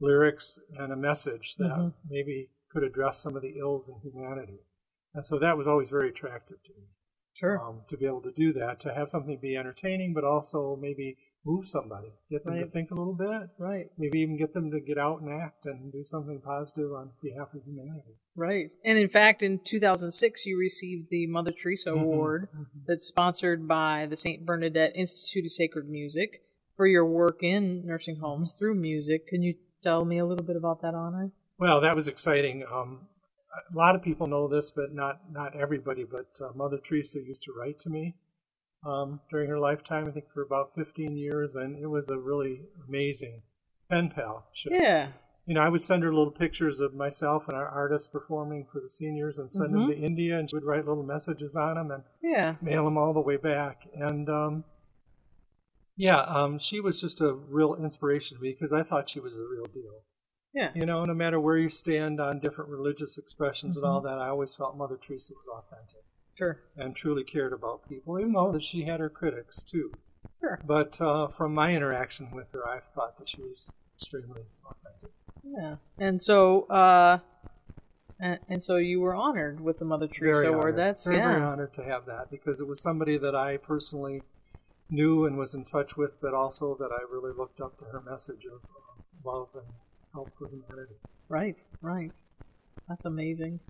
lyrics 0.00 0.58
and 0.78 0.92
a 0.92 0.96
message 0.96 1.56
that 1.56 1.92
maybe 2.08 2.50
could 2.70 2.84
address 2.84 3.18
some 3.18 3.34
of 3.34 3.42
the 3.42 3.58
ills 3.58 3.88
in 3.88 3.96
humanity. 4.00 4.60
And 5.14 5.24
so 5.24 5.38
that 5.38 5.56
was 5.56 5.66
always 5.66 5.88
very 5.88 6.10
attractive 6.10 6.62
to 6.64 6.70
me 6.70 6.86
Sure. 7.34 7.60
um, 7.60 7.82
to 7.88 7.96
be 7.96 8.06
able 8.06 8.22
to 8.22 8.32
do 8.32 8.52
that, 8.52 8.80
to 8.80 8.94
have 8.94 9.08
something 9.08 9.38
be 9.40 9.56
entertaining, 9.56 10.12
but 10.14 10.24
also 10.24 10.76
maybe 10.80 11.16
move 11.48 11.66
somebody, 11.66 12.08
get 12.30 12.44
them 12.44 12.54
to 12.54 12.66
think 12.66 12.90
a 12.90 12.94
little 12.94 13.14
bit, 13.14 13.48
right. 13.58 13.86
maybe 13.96 14.20
even 14.20 14.36
get 14.36 14.52
them 14.52 14.70
to 14.70 14.80
get 14.80 14.98
out 14.98 15.22
and 15.22 15.32
act 15.32 15.64
and 15.64 15.90
do 15.90 16.04
something 16.04 16.40
positive 16.44 16.92
on 16.92 17.10
behalf 17.22 17.48
of 17.54 17.62
humanity. 17.64 18.16
Right. 18.36 18.70
And 18.84 18.98
in 18.98 19.08
fact, 19.08 19.42
in 19.42 19.58
2006, 19.64 20.44
you 20.44 20.58
received 20.58 21.08
the 21.10 21.26
Mother 21.26 21.50
Teresa 21.50 21.92
Award 21.92 22.48
that's 22.86 23.06
sponsored 23.06 23.66
by 23.66 24.06
the 24.06 24.16
St. 24.16 24.44
Bernadette 24.44 24.92
Institute 24.94 25.46
of 25.46 25.52
Sacred 25.52 25.88
Music 25.88 26.42
for 26.76 26.86
your 26.86 27.06
work 27.06 27.42
in 27.42 27.84
nursing 27.86 28.16
homes 28.16 28.52
through 28.52 28.74
music. 28.74 29.26
Can 29.26 29.42
you 29.42 29.54
tell 29.82 30.04
me 30.04 30.18
a 30.18 30.26
little 30.26 30.44
bit 30.44 30.56
about 30.56 30.82
that 30.82 30.94
honor? 30.94 31.32
Well, 31.58 31.80
that 31.80 31.96
was 31.96 32.06
exciting. 32.06 32.64
Um, 32.70 33.08
a 33.72 33.76
lot 33.76 33.96
of 33.96 34.02
people 34.02 34.26
know 34.26 34.46
this, 34.46 34.70
but 34.70 34.94
not 34.94 35.22
not 35.32 35.56
everybody. 35.56 36.04
But 36.04 36.38
uh, 36.40 36.52
Mother 36.54 36.78
Teresa 36.78 37.18
used 37.18 37.42
to 37.44 37.52
write 37.52 37.80
to 37.80 37.90
me 37.90 38.14
um, 38.86 39.20
during 39.30 39.48
her 39.48 39.58
lifetime. 39.58 40.06
I 40.08 40.10
think 40.12 40.26
for 40.32 40.42
about 40.42 40.74
15 40.74 41.16
years, 41.16 41.56
and 41.56 41.76
it 41.82 41.86
was 41.88 42.08
a 42.08 42.18
really 42.18 42.62
amazing 42.86 43.42
pen 43.90 44.10
palship. 44.16 44.70
Yeah. 44.70 45.08
you 45.46 45.54
know, 45.54 45.62
I 45.62 45.68
would 45.70 45.80
send 45.80 46.02
her 46.02 46.12
little 46.12 46.30
pictures 46.30 46.78
of 46.80 46.94
myself 46.94 47.48
and 47.48 47.56
our 47.56 47.66
artists 47.68 48.06
performing 48.06 48.66
for 48.70 48.80
the 48.80 48.88
seniors 48.88 49.38
and 49.38 49.50
send 49.50 49.74
them 49.74 49.88
to 49.88 49.96
India, 49.96 50.38
and 50.38 50.48
she 50.50 50.56
would 50.56 50.64
write 50.64 50.86
little 50.86 51.02
messages 51.02 51.56
on 51.56 51.74
them 51.76 51.90
and 51.90 52.02
Yeah. 52.22 52.56
mail 52.60 52.84
them 52.84 52.98
all 52.98 53.12
the 53.14 53.20
way 53.20 53.36
back. 53.38 53.88
And 53.94 54.28
um, 54.28 54.64
yeah, 55.96 56.20
um, 56.20 56.58
she 56.58 56.80
was 56.80 57.00
just 57.00 57.20
a 57.20 57.32
real 57.32 57.74
inspiration 57.74 58.36
to 58.36 58.42
me 58.42 58.50
because 58.52 58.72
I 58.72 58.82
thought 58.82 59.08
she 59.08 59.20
was 59.20 59.36
the 59.36 59.48
real 59.50 59.64
deal. 59.66 60.02
Yeah. 60.54 60.70
You 60.74 60.86
know, 60.86 61.04
no 61.04 61.14
matter 61.14 61.38
where 61.40 61.56
you 61.58 61.68
stand 61.68 62.20
on 62.20 62.40
different 62.40 62.70
religious 62.70 63.18
expressions 63.18 63.76
and 63.76 63.84
all 63.86 64.00
that, 64.02 64.18
I 64.18 64.28
always 64.28 64.54
felt 64.54 64.76
Mother 64.76 64.96
Teresa 64.96 65.32
was 65.34 65.48
authentic 65.48 66.04
Sure. 66.38 66.60
and 66.76 66.94
truly 66.94 67.24
cared 67.24 67.52
about 67.52 67.88
people, 67.88 68.18
even 68.18 68.32
though 68.32 68.52
that 68.52 68.62
she 68.62 68.84
had 68.84 69.00
her 69.00 69.10
critics 69.10 69.64
too. 69.64 69.92
Sure. 70.38 70.60
But 70.64 71.00
uh, 71.00 71.28
from 71.28 71.52
my 71.52 71.74
interaction 71.74 72.30
with 72.30 72.52
her, 72.52 72.66
I 72.66 72.78
thought 72.94 73.18
that 73.18 73.28
she 73.28 73.42
was 73.42 73.72
extremely 73.96 74.42
authentic. 74.64 75.10
Yeah. 75.44 75.76
And 75.98 76.22
so, 76.22 76.62
uh, 76.64 77.18
and, 78.20 78.38
and 78.48 78.62
so 78.62 78.76
you 78.76 79.00
were 79.00 79.14
honored 79.14 79.60
with 79.60 79.80
the 79.80 79.84
Mother 79.84 80.06
Teresa 80.06 80.42
very 80.42 80.54
Award. 80.54 80.76
That's 80.76 81.06
very, 81.06 81.18
yeah. 81.18 81.32
very 81.32 81.42
honored 81.42 81.74
to 81.74 81.82
have 81.82 82.06
that 82.06 82.30
because 82.30 82.60
it 82.60 82.68
was 82.68 82.80
somebody 82.80 83.18
that 83.18 83.34
I 83.34 83.56
personally 83.56 84.22
knew 84.88 85.26
and 85.26 85.36
was 85.36 85.54
in 85.54 85.64
touch 85.64 85.96
with, 85.96 86.20
but 86.20 86.34
also 86.34 86.76
that 86.78 86.90
I 86.92 87.02
really 87.10 87.32
looked 87.36 87.60
up 87.60 87.78
to 87.78 87.84
her 87.86 88.00
message 88.00 88.44
of 88.46 88.60
uh, 88.64 89.02
love 89.24 89.48
and 89.54 89.66
help 90.12 90.30
for 90.38 90.48
humanity. 90.48 90.94
Right, 91.28 91.58
right. 91.82 92.12
That's 92.88 93.04
amazing. 93.04 93.60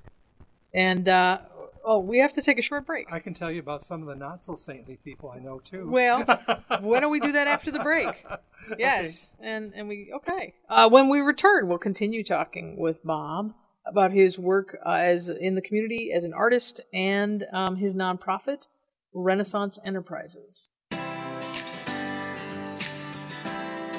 And 0.74 1.08
uh, 1.08 1.40
Oh, 1.90 2.00
we 2.00 2.18
have 2.18 2.34
to 2.34 2.42
take 2.42 2.58
a 2.58 2.62
short 2.62 2.84
break. 2.84 3.10
I 3.10 3.18
can 3.18 3.32
tell 3.32 3.50
you 3.50 3.60
about 3.60 3.82
some 3.82 4.02
of 4.02 4.08
the 4.08 4.14
not 4.14 4.44
so 4.44 4.56
saintly 4.56 4.98
people 5.02 5.32
I 5.34 5.38
know 5.38 5.58
too. 5.58 5.88
Well, 5.88 6.22
why 6.80 7.00
don't 7.00 7.10
we 7.10 7.18
do 7.18 7.32
that 7.32 7.48
after 7.48 7.70
the 7.70 7.78
break? 7.78 8.26
Yes, 8.78 9.30
and 9.40 9.72
and 9.74 9.88
we 9.88 10.12
okay. 10.16 10.52
Uh, 10.68 10.90
when 10.90 11.08
we 11.08 11.20
return, 11.20 11.66
we'll 11.66 11.78
continue 11.78 12.22
talking 12.22 12.76
with 12.78 13.02
Bob 13.02 13.54
about 13.86 14.12
his 14.12 14.38
work 14.38 14.76
uh, 14.84 14.98
as 15.00 15.30
in 15.30 15.54
the 15.54 15.62
community 15.62 16.12
as 16.14 16.24
an 16.24 16.34
artist 16.34 16.82
and 16.92 17.46
um, 17.54 17.76
his 17.76 17.94
nonprofit, 17.94 18.66
Renaissance 19.14 19.78
Enterprises. 19.82 20.68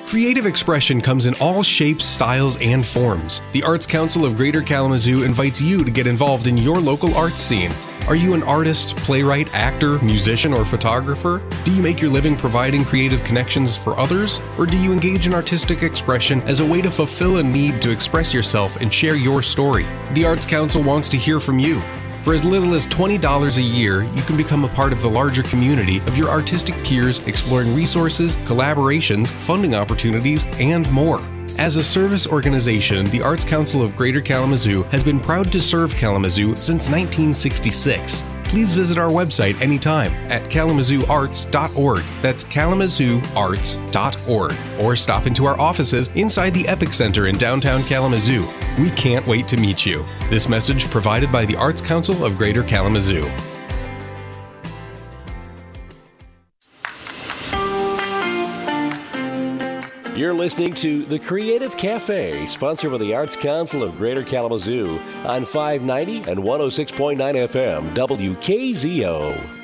Creative 0.10 0.48
expression 0.48 1.02
comes 1.02 1.28
in 1.28 1.36
all 1.36 1.62
shapes, 1.62 2.04
styles, 2.04 2.60
and 2.64 2.84
forms. 2.84 3.44
The 3.52 3.62
Arts 3.62 3.86
Council 3.86 4.26
of 4.26 4.36
Greater 4.36 4.64
Kalamazoo 4.64 5.22
invites 5.22 5.62
you 5.62 5.84
to 5.84 5.92
get 5.92 6.08
involved 6.08 6.48
in 6.48 6.58
your 6.58 6.78
local 6.78 7.14
arts 7.14 7.44
scene. 7.44 7.72
Are 8.08 8.16
you 8.16 8.34
an 8.34 8.42
artist, 8.42 8.96
playwright, 8.98 9.54
actor, 9.54 10.00
musician, 10.00 10.52
or 10.52 10.66
photographer? 10.66 11.44
Do 11.64 11.72
you 11.72 11.84
make 11.84 12.02
your 12.02 12.10
living 12.10 12.36
providing 12.36 12.84
creative 12.84 13.24
connections 13.24 13.78
for 13.78 14.00
others? 14.00 14.42
Or 14.58 14.66
do 14.66 14.80
you 14.80 14.92
engage 14.92 15.28
in 15.28 15.34
artistic 15.36 15.84
expression 15.84 16.42
as 16.42 16.60
a 16.60 16.66
way 16.66 16.82
to 16.82 16.90
fulfill 16.90 17.38
a 17.38 17.44
need 17.44 17.80
to 17.84 17.92
express 17.92 18.34
yourself 18.34 18.78
and 18.78 18.92
share 18.92 19.16
your 19.16 19.44
story? 19.44 19.86
The 20.14 20.26
Arts 20.26 20.48
Council 20.48 20.82
wants 20.82 21.08
to 21.10 21.18
hear 21.18 21.40
from 21.40 21.60
you. 21.60 21.84
For 22.24 22.34
as 22.34 22.44
little 22.44 22.76
as 22.76 22.86
$20 22.88 23.58
a 23.58 23.62
year, 23.62 24.04
you 24.04 24.22
can 24.24 24.38
become 24.38 24.66
a 24.66 24.70
part 24.70 24.92
of 24.92 25.02
the 25.02 25.10
larger 25.10 25.44
community 25.44 26.00
of 26.00 26.18
your 26.18 26.30
artistic 26.30 26.76
peers 26.84 27.26
exploring 27.28 27.74
resources, 27.74 28.36
collaborations, 28.38 29.32
funding 29.32 29.74
opportunities, 29.74 30.46
and 30.60 30.90
more. 30.92 31.22
As 31.58 31.76
a 31.76 31.84
service 31.84 32.28
organization, 32.28 33.06
the 33.08 33.22
Arts 33.22 33.44
Council 33.44 33.82
of 33.82 33.96
Greater 33.96 34.22
Kalamazoo 34.22 34.84
has 34.84 35.04
been 35.04 35.20
proud 35.20 35.52
to 35.52 35.60
serve 35.60 35.96
Kalamazoo 35.96 36.56
since 36.56 36.90
1966. 36.90 38.24
Please 38.46 38.74
visit 38.74 38.98
our 38.98 39.10
website 39.10 39.62
anytime 39.62 40.12
at 40.32 40.42
kalamazooarts.org. 40.50 42.04
That's 42.22 42.44
kalamazooarts.org. 42.44 44.54
Or 44.80 44.96
stop 44.96 45.28
into 45.28 45.46
our 45.46 45.60
offices 45.60 46.10
inside 46.16 46.54
the 46.54 46.68
Epic 46.68 46.94
Center 46.94 47.28
in 47.28 47.38
downtown 47.38 47.84
Kalamazoo. 47.84 48.48
We 48.80 48.90
can't 48.92 49.28
wait 49.28 49.46
to 49.50 49.58
meet 49.58 49.86
you. 49.86 50.06
This 50.30 50.48
message 50.48 50.90
provided 50.90 51.34
by 51.34 51.46
the 51.46 51.58
Arts 51.58 51.82
Council 51.82 52.24
of 52.24 52.38
Greater 52.38 52.64
Kalamazoo. 52.64 53.30
You're 60.16 60.34
listening 60.34 60.74
to 60.76 61.04
The 61.04 61.20
Creative 61.20 61.76
Cafe, 61.76 62.48
sponsored 62.48 62.92
by 62.92 63.00
the 63.00 63.14
Arts 63.14 63.36
Council 63.36 63.84
of 63.84 63.98
Greater 63.98 64.24
Kalamazoo 64.24 64.98
on 65.26 65.44
590 65.44 66.30
and 66.32 66.40
106.9 66.40 67.18
FM, 67.18 67.90
WKZO. 67.96 69.56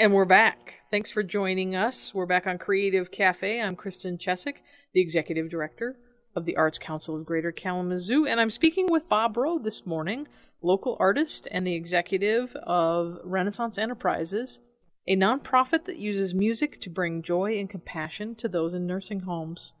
And 0.00 0.12
we're 0.12 0.24
back. 0.24 0.63
Thanks 0.90 1.10
for 1.10 1.22
joining 1.22 1.74
us. 1.74 2.14
We're 2.14 2.26
back 2.26 2.46
on 2.46 2.58
Creative 2.58 3.10
Cafe. 3.10 3.60
I'm 3.60 3.74
Kristen 3.74 4.18
Chesick, 4.18 4.58
the 4.92 5.00
Executive 5.00 5.48
Director 5.48 5.96
of 6.36 6.44
the 6.44 6.56
Arts 6.56 6.78
Council 6.78 7.16
of 7.16 7.24
Greater 7.24 7.50
Kalamazoo, 7.50 8.26
and 8.26 8.38
I'm 8.38 8.50
speaking 8.50 8.86
with 8.90 9.08
Bob 9.08 9.36
Rowe 9.36 9.58
this 9.58 9.86
morning, 9.86 10.28
local 10.62 10.96
artist 11.00 11.48
and 11.50 11.66
the 11.66 11.74
executive 11.74 12.54
of 12.56 13.18
Renaissance 13.24 13.78
Enterprises, 13.78 14.60
a 15.08 15.16
nonprofit 15.16 15.84
that 15.86 15.96
uses 15.96 16.34
music 16.34 16.80
to 16.82 16.90
bring 16.90 17.22
joy 17.22 17.58
and 17.58 17.68
compassion 17.68 18.34
to 18.36 18.48
those 18.48 18.74
in 18.74 18.86
nursing 18.86 19.20
homes. 19.20 19.72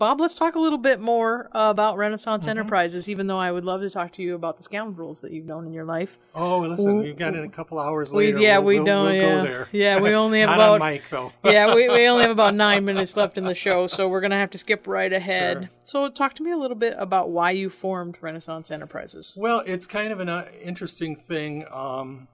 Bob, 0.00 0.18
let's 0.18 0.34
talk 0.34 0.54
a 0.54 0.58
little 0.58 0.78
bit 0.78 0.98
more 0.98 1.50
about 1.52 1.98
Renaissance 1.98 2.44
Mm-hmm. 2.44 2.50
Enterprises, 2.58 3.06
even 3.10 3.26
though 3.26 3.38
I 3.38 3.52
would 3.52 3.66
love 3.66 3.82
to 3.82 3.90
talk 3.90 4.12
to 4.12 4.22
you 4.22 4.34
about 4.34 4.56
the 4.56 4.62
scoundrels 4.62 5.20
that 5.20 5.30
you've 5.30 5.44
known 5.44 5.66
in 5.66 5.74
your 5.74 5.84
life. 5.84 6.16
Oh, 6.34 6.60
listen, 6.60 7.00
we've 7.00 7.18
got 7.18 7.34
it 7.36 7.44
a 7.44 7.48
couple 7.50 7.78
hours 7.78 8.10
We- 8.10 8.28
later. 8.28 8.38
yeah, 8.40 8.56
we'll, 8.56 8.66
we 8.66 8.74
we'll- 8.76 8.84
don't, 8.86 9.04
We'll 9.04 9.14
yeah. 9.14 9.20
go 9.20 9.42
there. 9.42 9.68
Yeah, 9.72 10.00
we 10.00 10.14
only 10.14 10.40
have 10.40 10.48
Not 10.48 10.76
about- 10.76 10.80
mic 10.80 11.02
though. 11.10 11.32
yeah, 11.44 11.74
we, 11.74 11.86
we 11.90 12.08
only 12.08 12.22
have 12.22 12.30
about 12.30 12.54
nine 12.66 12.86
minutes 12.86 13.14
left 13.14 13.36
in 13.36 13.44
the 13.44 13.52
show, 13.54 13.86
so 13.86 14.08
we're 14.08 14.22
going 14.22 14.30
to 14.30 14.38
have 14.38 14.48
to 14.52 14.58
skip 14.58 14.86
right 14.86 15.12
ahead. 15.12 15.58
Sure. 15.58 15.70
So, 15.84 16.08
talk 16.08 16.34
to 16.36 16.42
me 16.42 16.50
a 16.50 16.56
little 16.56 16.76
bit 16.78 16.94
about 16.96 17.28
why 17.28 17.50
you 17.50 17.68
formed 17.68 18.16
Renaissance 18.22 18.70
Enterprises. 18.70 19.34
Well, 19.36 19.62
it's 19.66 19.86
kind 19.86 20.14
of 20.14 20.20
an 20.20 20.30
uh, 20.30 20.46
interesting 20.62 21.14
thing. 21.14 21.66
Um, 21.70 22.28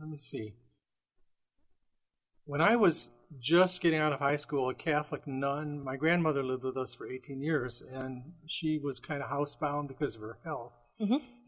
let 0.00 0.08
me 0.08 0.16
see. 0.16 0.54
When 2.46 2.62
I 2.62 2.76
was 2.76 3.10
just 3.40 3.80
getting 3.80 4.00
out 4.00 4.12
of 4.12 4.20
high 4.20 4.36
school, 4.36 4.68
a 4.68 4.74
Catholic 4.74 5.26
nun, 5.26 5.82
my 5.82 5.96
grandmother 5.96 6.42
lived 6.42 6.64
with 6.64 6.76
us 6.76 6.94
for 6.94 7.08
18 7.08 7.40
years, 7.42 7.82
and 7.82 8.32
she 8.46 8.78
was 8.78 9.00
kind 9.00 9.22
of 9.22 9.30
housebound 9.30 9.88
because 9.88 10.14
of 10.14 10.20
her 10.22 10.38
health. 10.44 10.72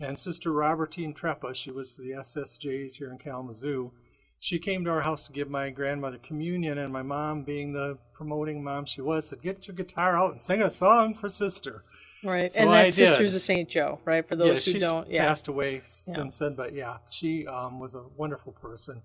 And 0.00 0.18
Sister 0.18 0.52
Robertine 0.52 1.14
Treppa, 1.14 1.54
she 1.54 1.70
was 1.70 1.96
the 1.96 2.10
SSJs 2.10 2.94
here 2.94 3.10
in 3.10 3.18
Kalamazoo. 3.18 3.92
She 4.38 4.58
came 4.58 4.84
to 4.84 4.90
our 4.90 5.00
house 5.02 5.26
to 5.26 5.32
give 5.32 5.48
my 5.48 5.70
grandmother 5.70 6.18
communion, 6.18 6.78
and 6.78 6.92
my 6.92 7.02
mom, 7.02 7.42
being 7.42 7.72
the 7.72 7.98
promoting 8.12 8.62
mom 8.62 8.84
she 8.84 9.00
was, 9.00 9.28
said, 9.28 9.42
"Get 9.42 9.66
your 9.66 9.74
guitar 9.74 10.18
out 10.18 10.32
and 10.32 10.42
sing 10.42 10.60
a 10.60 10.68
song 10.68 11.14
for 11.14 11.28
Sister." 11.28 11.84
Right, 12.24 12.52
So 12.52 12.60
and 12.60 12.72
that 12.72 12.92
sister's 12.92 13.34
a 13.34 13.40
Saint 13.40 13.68
Joe, 13.68 14.00
right? 14.04 14.26
For 14.26 14.34
yeah, 14.36 14.44
those 14.44 14.64
who 14.64 14.72
she's 14.72 14.82
don't, 14.82 15.08
yeah, 15.08 15.28
passed 15.28 15.48
away 15.48 15.82
since 15.84 16.38
then, 16.38 16.54
but 16.54 16.74
yeah, 16.74 16.98
she 17.08 17.46
um, 17.46 17.78
was 17.78 17.94
a 17.94 18.02
wonderful 18.16 18.52
person. 18.52 19.02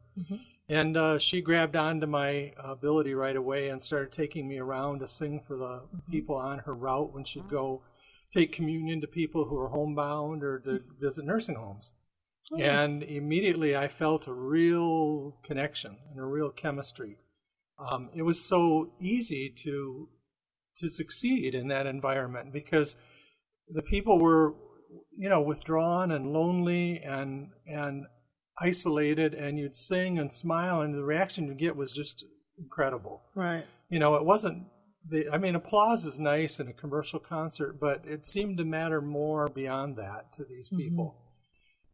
And 0.72 0.96
uh, 0.96 1.20
she 1.20 1.42
grabbed 1.42 1.75
onto 1.75 2.08
my 2.08 2.54
ability 2.58 3.13
right 3.13 3.36
away 3.36 3.68
and 3.68 3.84
started 3.84 4.13
taking 4.13 4.48
me 4.48 4.58
around 4.58 5.00
to 5.00 5.08
sing 5.08 5.42
for 5.46 5.58
the 5.58 5.82
people 6.10 6.38
on 6.38 6.60
her 6.60 6.74
route 6.74 7.13
when 7.13 7.25
she'd 7.25 7.50
go 7.50 7.82
take 8.34 8.54
communion 8.54 9.01
to 9.01 9.08
people 9.08 9.46
who 9.46 9.56
were 9.56 9.68
homebound 9.68 10.44
or 10.44 10.60
to 10.60 10.80
visit 10.98 11.25
nursing 11.25 11.56
homes. 11.56 11.92
And 12.58 13.04
immediately 13.04 13.75
I 13.75 13.90
felt 13.90 14.28
a 14.28 14.34
real 14.34 15.36
connection 15.44 15.98
and 16.10 16.22
a 16.22 16.25
real 16.25 16.50
chemistry. 16.50 17.18
Um, 17.78 18.10
it 18.16 18.22
was 18.22 18.42
so 18.42 18.94
easy 18.98 19.54
to 19.63 20.08
to 20.78 20.88
succeed 20.88 21.54
in 21.54 21.68
that 21.68 21.86
environment 21.86 22.54
because 22.54 22.96
the 23.68 23.82
people 23.82 24.20
were 24.20 24.54
you 25.16 25.28
know 25.28 25.42
withdrawn 25.42 26.12
and 26.12 26.32
lonely 26.32 27.01
and 27.04 27.50
and 27.68 28.06
isolated 28.60 29.34
and 29.34 29.58
you'd 29.58 29.75
sing 29.75 30.20
and 30.20 30.34
smile 30.34 30.81
and 30.81 30.93
the 30.93 31.03
reaction 31.03 31.48
you 31.48 31.53
get 31.53 31.75
was 31.75 31.91
just 31.91 32.25
incredible. 32.58 33.24
Right, 33.36 33.65
you 33.89 34.00
know 34.00 34.15
it 34.15 34.25
wasn't 34.25 34.67
the 35.10 35.27
i 35.31 35.38
mean 35.38 35.55
applause 35.55 36.05
is 36.05 36.20
nice 36.20 36.60
in 36.60 36.67
a 36.67 36.74
commercial 36.74 37.20
concert 37.20 37.79
but 37.79 38.03
it 38.05 38.27
seemed 38.27 38.58
to 38.60 38.63
matter 38.63 39.01
more 39.01 39.48
beyond 39.48 39.98
that 39.98 40.31
to 40.34 40.43
these 40.43 40.70
mm-hmm. 40.70 40.77
people. 40.77 41.17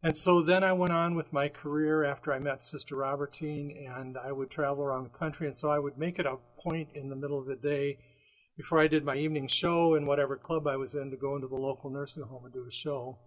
And 0.03 0.15
so 0.15 0.41
then 0.41 0.63
i 0.63 0.73
went 0.73 0.93
on 0.93 1.15
with 1.15 1.33
my 1.33 1.47
career 1.47 2.03
after 2.03 2.33
i 2.33 2.39
met 2.39 2.63
sister 2.63 2.95
robertine 2.95 3.75
and 3.89 4.17
i 4.17 4.31
would 4.31 4.49
travel 4.49 4.83
around 4.83 5.03
the 5.03 5.17
country. 5.17 5.47
And 5.47 5.57
so 5.57 5.69
i 5.69 5.79
would 5.79 5.97
make 5.97 6.19
it 6.19 6.25
a 6.25 6.37
point 6.61 6.89
in 6.93 7.09
the 7.09 7.15
middle 7.15 7.39
of 7.39 7.45
the 7.45 7.55
day 7.55 7.97
before 8.57 8.79
I 8.79 8.87
did 8.87 9.05
my 9.05 9.15
evening 9.15 9.47
show 9.47 9.93
in 9.93 10.07
whatever 10.07 10.35
club 10.35 10.65
I 10.67 10.75
was 10.77 10.95
in 10.95 11.11
to 11.11 11.17
go 11.17 11.35
into 11.35 11.47
the 11.47 11.55
local 11.55 11.91
nursing 11.91 12.23
home 12.23 12.43
and 12.43 12.53
do 12.53 12.65
a 12.67 12.71
show. 12.71 13.19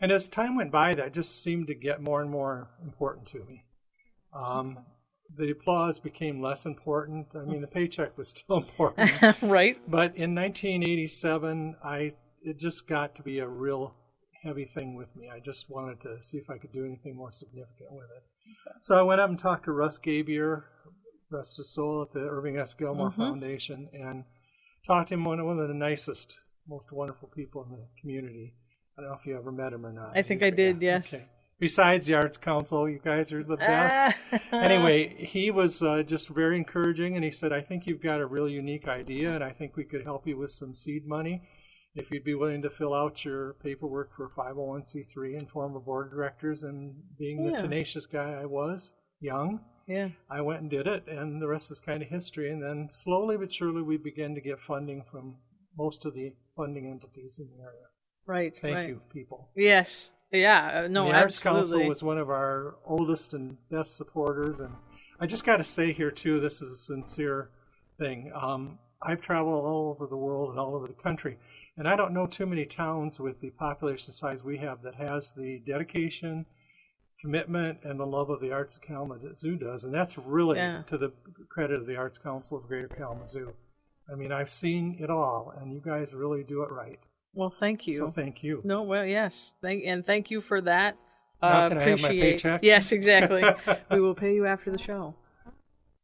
And 0.00 0.10
as 0.10 0.28
time 0.28 0.56
went 0.56 0.72
by, 0.72 0.94
that 0.94 1.12
just 1.12 1.42
seemed 1.42 1.66
to 1.66 1.74
get 1.74 2.00
more 2.00 2.22
and 2.22 2.30
more 2.30 2.70
important 2.82 3.26
to 3.28 3.44
me. 3.44 3.64
Um, 4.32 4.78
the 5.36 5.50
applause 5.50 5.98
became 5.98 6.40
less 6.40 6.64
important. 6.66 7.28
I 7.34 7.44
mean, 7.44 7.60
the 7.60 7.66
paycheck 7.66 8.16
was 8.16 8.28
still 8.36 8.58
important. 8.58 9.10
right, 9.42 9.78
but 9.86 10.16
in 10.16 10.34
1987, 10.34 11.76
I 11.84 12.14
it 12.42 12.58
just 12.58 12.88
got 12.88 13.14
to 13.16 13.22
be 13.22 13.38
a 13.38 13.46
real 13.46 13.94
heavy 14.42 14.64
thing 14.64 14.94
with 14.94 15.14
me. 15.14 15.28
I 15.30 15.40
just 15.40 15.68
wanted 15.68 16.00
to 16.00 16.22
see 16.22 16.38
if 16.38 16.48
I 16.48 16.56
could 16.56 16.72
do 16.72 16.84
anything 16.84 17.16
more 17.16 17.32
significant 17.32 17.92
with 17.92 18.06
it. 18.16 18.22
So 18.82 18.96
I 18.96 19.02
went 19.02 19.20
up 19.20 19.28
and 19.28 19.38
talked 19.38 19.66
to 19.66 19.72
Russ 19.72 19.98
Gabier, 19.98 20.64
rest 21.30 21.58
his 21.58 21.74
soul, 21.74 22.02
at 22.02 22.12
the 22.12 22.20
Irving 22.20 22.56
S. 22.56 22.72
Gilmore 22.72 23.10
Foundation, 23.10 23.88
and 23.92 24.24
talked 24.86 25.08
to 25.08 25.14
him, 25.14 25.24
one, 25.24 25.44
one 25.44 25.58
of 25.58 25.68
the 25.68 25.74
nicest, 25.74 26.40
most 26.66 26.90
wonderful 26.90 27.28
people 27.28 27.62
in 27.64 27.70
the 27.70 27.88
community. 28.00 28.54
I 29.00 29.04
don't 29.04 29.12
know 29.12 29.18
if 29.18 29.26
you 29.26 29.34
ever 29.36 29.50
met 29.50 29.72
him 29.72 29.86
or 29.86 29.92
not. 29.92 30.12
I 30.14 30.20
think 30.20 30.42
He's- 30.42 30.52
I 30.52 30.54
did, 30.54 30.82
yes. 30.82 31.14
Okay. 31.14 31.24
Besides 31.58 32.06
the 32.06 32.14
Arts 32.14 32.36
Council, 32.38 32.88
you 32.88 32.98
guys 33.02 33.32
are 33.32 33.42
the 33.42 33.56
best. 33.56 34.18
anyway, 34.52 35.14
he 35.26 35.50
was 35.50 35.82
uh, 35.82 36.02
just 36.02 36.28
very 36.28 36.56
encouraging, 36.56 37.16
and 37.16 37.24
he 37.24 37.30
said, 37.30 37.52
I 37.52 37.60
think 37.62 37.86
you've 37.86 38.02
got 38.02 38.20
a 38.20 38.26
real 38.26 38.48
unique 38.48 38.88
idea, 38.88 39.34
and 39.34 39.42
I 39.44 39.50
think 39.52 39.76
we 39.76 39.84
could 39.84 40.04
help 40.04 40.26
you 40.26 40.36
with 40.38 40.50
some 40.52 40.74
seed 40.74 41.06
money 41.06 41.42
if 41.94 42.10
you'd 42.10 42.24
be 42.24 42.34
willing 42.34 42.62
to 42.62 42.70
fill 42.70 42.94
out 42.94 43.24
your 43.24 43.54
paperwork 43.62 44.14
for 44.14 44.30
501c3 44.36 45.38
and 45.38 45.50
form 45.50 45.76
a 45.76 45.80
board 45.80 46.06
of 46.06 46.12
directors. 46.12 46.62
And 46.62 46.94
being 47.18 47.44
Yeah. 47.44 47.52
the 47.52 47.56
tenacious 47.58 48.04
guy 48.06 48.32
I 48.40 48.46
was, 48.46 48.94
young, 49.18 49.60
yeah, 49.86 50.10
I 50.30 50.40
went 50.42 50.60
and 50.60 50.70
did 50.70 50.86
it, 50.86 51.06
and 51.08 51.40
the 51.42 51.48
rest 51.48 51.70
is 51.70 51.80
kind 51.80 52.02
of 52.02 52.08
history. 52.08 52.50
And 52.50 52.62
then 52.62 52.88
slowly 52.90 53.36
but 53.38 53.52
surely, 53.52 53.82
we 53.82 53.96
began 53.96 54.34
to 54.34 54.40
get 54.40 54.60
funding 54.60 55.04
from 55.10 55.36
most 55.76 56.04
of 56.06 56.14
the 56.14 56.34
funding 56.56 56.86
entities 56.86 57.38
in 57.38 57.48
the 57.50 57.62
area. 57.62 57.86
Right, 58.30 58.56
Thank 58.60 58.74
right. 58.76 58.88
you, 58.88 59.00
people. 59.12 59.48
Yes, 59.56 60.12
yeah, 60.32 60.82
uh, 60.84 60.88
no, 60.88 61.04
the 61.06 61.14
Arts. 61.14 61.38
Council 61.42 61.86
was 61.86 62.02
one 62.02 62.18
of 62.18 62.30
our 62.30 62.76
oldest 62.84 63.34
and 63.34 63.56
best 63.70 63.96
supporters, 63.96 64.60
and 64.60 64.74
I 65.18 65.26
just 65.26 65.44
got 65.44 65.56
to 65.58 65.64
say 65.64 65.92
here 65.92 66.10
too, 66.10 66.40
this 66.40 66.62
is 66.62 66.72
a 66.72 66.76
sincere 66.76 67.50
thing. 67.98 68.32
Um, 68.34 68.78
I've 69.02 69.20
traveled 69.20 69.64
all 69.64 69.90
over 69.90 70.06
the 70.06 70.16
world 70.16 70.50
and 70.50 70.58
all 70.58 70.74
over 70.74 70.86
the 70.86 70.92
country, 71.02 71.38
And 71.76 71.88
I 71.88 71.96
don't 71.96 72.12
know 72.12 72.26
too 72.26 72.44
many 72.44 72.66
towns 72.66 73.18
with 73.18 73.40
the 73.40 73.50
population 73.50 74.12
size 74.12 74.44
we 74.44 74.58
have 74.58 74.82
that 74.82 74.96
has 74.96 75.32
the 75.32 75.62
dedication, 75.66 76.44
commitment, 77.18 77.78
and 77.82 77.98
the 77.98 78.06
love 78.06 78.28
of 78.28 78.40
the 78.40 78.52
arts 78.52 78.76
Council 78.76 79.14
that 79.14 79.20
Kalamazoo 79.22 79.56
does. 79.56 79.84
And 79.84 79.94
that's 79.94 80.18
really 80.18 80.58
Yeah. 80.58 80.82
to 80.86 80.98
the 80.98 81.12
credit 81.48 81.80
of 81.80 81.86
the 81.86 81.96
Arts 81.96 82.18
Council 82.18 82.58
of 82.58 82.66
Greater 82.68 82.88
Kalamazoo. 82.88 83.54
I 84.12 84.14
mean, 84.16 84.32
I've 84.32 84.50
seen 84.50 84.96
it 84.98 85.08
all, 85.08 85.50
and 85.56 85.72
you 85.72 85.80
guys 85.80 86.14
really 86.14 86.42
do 86.44 86.62
it 86.62 86.70
right. 86.70 86.98
Well, 87.32 87.50
thank 87.50 87.86
you. 87.86 87.94
So 87.94 88.08
thank 88.10 88.42
you. 88.42 88.60
No, 88.64 88.82
well, 88.82 89.04
yes. 89.06 89.54
Thank 89.62 89.84
and 89.86 90.04
thank 90.04 90.30
you 90.30 90.40
for 90.40 90.60
that. 90.62 90.96
Now 91.42 91.48
Uh, 91.48 91.68
can 91.68 91.78
I 91.78 91.82
have 91.88 92.02
my 92.02 92.08
paycheck? 92.08 92.60
Yes, 92.62 92.92
exactly. 92.92 93.42
we 93.90 94.00
will 94.00 94.14
pay 94.14 94.34
you 94.34 94.46
after 94.46 94.70
the 94.70 94.78
show. 94.78 95.14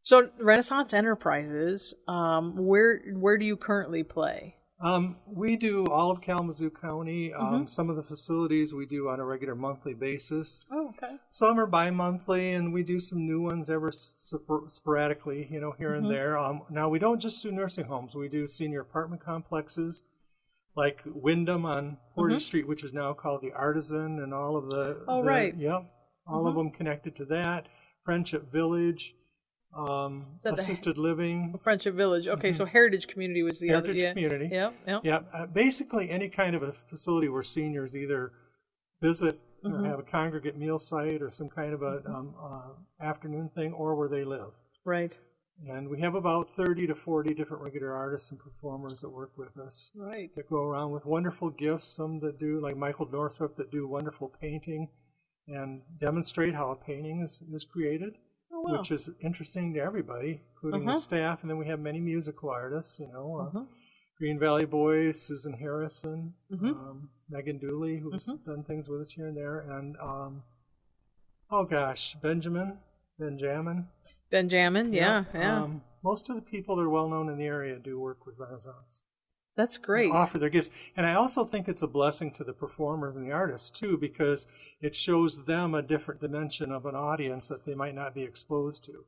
So, 0.03 0.31
Renaissance 0.39 0.95
Enterprises, 0.95 1.93
um, 2.07 2.55
where 2.57 3.01
where 3.15 3.37
do 3.37 3.45
you 3.45 3.57
currently 3.57 4.05
play? 4.05 4.55
Um, 4.81 5.17
we 5.27 5.57
do 5.57 5.87
all 5.87 6.11
of 6.13 6.21
Kalamazoo 6.21 6.71
County. 6.71 7.33
Um, 7.35 7.47
Mm-hmm. 7.47 7.67
Some 7.67 7.91
of 7.91 7.97
the 7.97 8.03
facilities 8.05 8.73
we 8.75 8.87
do 8.87 9.09
on 9.09 9.19
a 9.21 9.25
regular 9.25 9.55
monthly 9.57 9.95
basis. 9.95 10.65
Oh, 10.71 10.91
okay. 10.91 11.17
Some 11.31 11.59
are 11.59 11.67
bi-monthly, 11.67 12.53
and 12.53 12.73
we 12.75 12.83
do 12.83 13.01
some 13.01 13.27
new 13.27 13.41
ones 13.41 13.69
ever 13.71 13.91
spor- 13.91 14.67
sporadically, 14.69 15.49
you 15.51 15.61
know, 15.61 15.73
here 15.77 15.91
Mm-hmm. 15.93 16.05
and 16.05 16.15
there. 16.15 16.39
Um, 16.39 16.63
now 16.71 16.89
we 16.89 16.99
don't 17.01 17.21
just 17.21 17.43
do 17.43 17.51
nursing 17.51 17.87
homes; 17.87 18.15
we 18.15 18.29
do 18.29 18.47
senior 18.47 18.81
apartment 18.83 19.25
complexes, 19.25 20.03
like 20.77 21.03
Wyndham 21.07 21.65
on 21.65 21.97
Portage 22.15 22.45
Street, 22.45 22.69
which 22.69 22.85
is 22.85 22.93
now 22.93 23.13
called 23.15 23.41
the 23.43 23.53
Artisan, 23.53 24.21
and 24.21 24.33
all 24.35 24.57
of 24.57 24.69
the. 24.71 24.77
Mm-hmm. 24.95 25.05
Oh, 25.09 25.23
the- 25.23 25.29
right. 25.29 25.53
Mm-hmm. 25.53 25.63
Yep, 25.63 25.85
all 26.27 26.47
of 26.47 26.55
them 26.55 26.71
connected 26.71 27.17
to 27.17 27.25
that. 27.27 27.67
Friendship 28.05 28.53
Village, 28.53 29.15
um, 29.77 30.27
that 30.45 30.55
the- 30.57 30.61
assisted 30.63 30.97
living, 30.99 31.59
Friendship 31.65 31.95
Village. 31.95 32.29
Okay, 32.29 32.53
so 32.53 32.65
Heritage 32.65 33.09
Community 33.09 33.43
was 33.43 33.59
the 33.59 33.69
Mm-hmm. 33.69 33.75
Heritage 33.75 33.97
other. 33.97 34.05
yeah. 34.05 34.13
Community. 34.13 34.49
Yep, 34.55 34.75
yep. 34.87 35.01
Yeah, 35.05 35.21
uh, 35.35 35.47
basically 35.47 36.11
any 36.11 36.29
kind 36.29 36.55
of 36.55 36.63
a 36.63 36.73
facility 36.73 37.29
where 37.29 37.43
seniors 37.43 37.97
either 37.97 38.33
visit 39.03 39.41
Mm-hmm. 39.65 39.85
or 39.85 39.89
have 39.89 39.99
a 39.99 40.03
congregate 40.05 40.57
meal 40.57 40.79
site 40.79 41.23
or 41.23 41.31
some 41.31 41.49
kind 41.49 41.73
of 41.73 41.83
a 41.83 42.03
um, 42.07 42.35
uh, 42.41 43.05
afternoon 43.05 43.51
thing, 43.55 43.73
or 43.73 43.97
where 43.97 44.07
they 44.09 44.23
live. 44.23 44.53
Right. 44.85 45.19
And 45.69 45.89
we 45.89 46.01
have 46.01 46.15
about 46.15 46.55
30 46.55 46.87
to 46.89 46.95
40 46.95 47.33
different 47.35 47.63
regular 47.63 47.93
artists 47.93 48.31
and 48.31 48.39
performers 48.39 49.01
that 49.01 49.09
work 49.09 49.33
with 49.39 49.57
us 49.57 49.91
Right. 49.95 50.33
that 50.35 50.49
go 50.51 50.63
around 50.63 50.93
with 50.93 51.07
wonderful 51.07 51.51
gifts. 51.51 51.87
Some 51.89 52.19
that 52.21 52.39
do, 52.39 52.61
like 52.61 52.77
Michael 52.77 53.09
Northrup, 53.11 53.55
that 53.57 53.71
do 53.71 53.89
wonderful 53.89 54.29
painting 54.29 54.91
and 55.49 55.83
demonstrate 55.99 56.55
how 56.55 56.71
a 56.73 56.77
painting 56.77 57.21
is, 57.23 57.43
is 57.53 57.65
created, 57.65 58.19
Oh, 58.53 58.61
wow. 58.61 58.79
which 58.79 58.91
is 58.91 59.09
interesting 59.21 59.73
to 59.75 59.81
everybody, 59.81 60.43
including 60.53 60.83
Uh-huh. 60.83 60.95
the 60.95 61.01
staff. 61.01 61.41
And 61.43 61.51
then 61.51 61.57
we 61.59 61.67
have 61.67 61.81
many 61.81 62.01
musical 62.01 62.51
artists, 62.51 62.99
you 63.01 63.07
know, 63.09 63.37
uh, 63.37 63.43
Uh-huh. 63.45 63.65
Green 64.19 64.39
Valley 64.39 64.65
Boys, 64.67 65.21
Susan 65.21 65.53
Harrison, 65.55 66.35
Mhm. 66.51 66.71
um, 66.75 67.11
Megan 67.29 67.59
Dooley, 67.59 67.99
who's 67.99 68.27
Mhm. 68.27 68.45
done 68.45 68.63
things 68.65 68.89
with 68.89 69.01
us 69.01 69.11
here 69.11 69.27
and 69.27 69.37
there, 69.37 69.61
and 69.61 69.97
um, 69.99 70.43
oh 71.51 71.65
gosh, 71.65 72.15
Benjamin, 72.17 72.79
Benjamin. 73.19 73.89
Benjamin. 74.31 74.93
Yeah, 74.93 75.25
yeah. 75.35 75.63
Um, 75.63 75.83
most 76.03 76.29
of 76.31 76.37
the 76.37 76.43
people 76.43 76.77
that 76.77 76.83
are 76.83 76.91
well 76.91 77.09
known 77.09 77.29
in 77.29 77.39
the 77.39 77.45
area 77.47 77.79
do 77.79 77.99
work 77.99 78.27
with 78.27 78.37
Renaissance. 78.39 79.03
That's 79.57 79.79
great. 79.79 80.11
Offer 80.13 80.39
their 80.39 80.51
gifts, 80.51 80.71
and 80.97 81.07
I 81.07 81.15
also 81.15 81.43
think 81.45 81.67
it's 81.67 81.83
a 81.83 81.87
blessing 81.87 82.31
to 82.33 82.45
the 82.45 82.53
performers 82.53 83.17
and 83.17 83.27
the 83.27 83.33
artists 83.33 83.71
too, 83.71 83.97
because 83.97 84.47
it 84.83 84.95
shows 84.95 85.47
them 85.47 85.75
a 85.75 85.81
different 85.83 86.21
dimension 86.21 86.71
of 86.71 86.85
an 86.85 86.95
audience 86.95 87.49
that 87.49 87.65
they 87.65 87.75
might 87.75 87.95
not 87.95 88.15
be 88.15 88.23
exposed 88.23 88.85
to. 88.85 89.07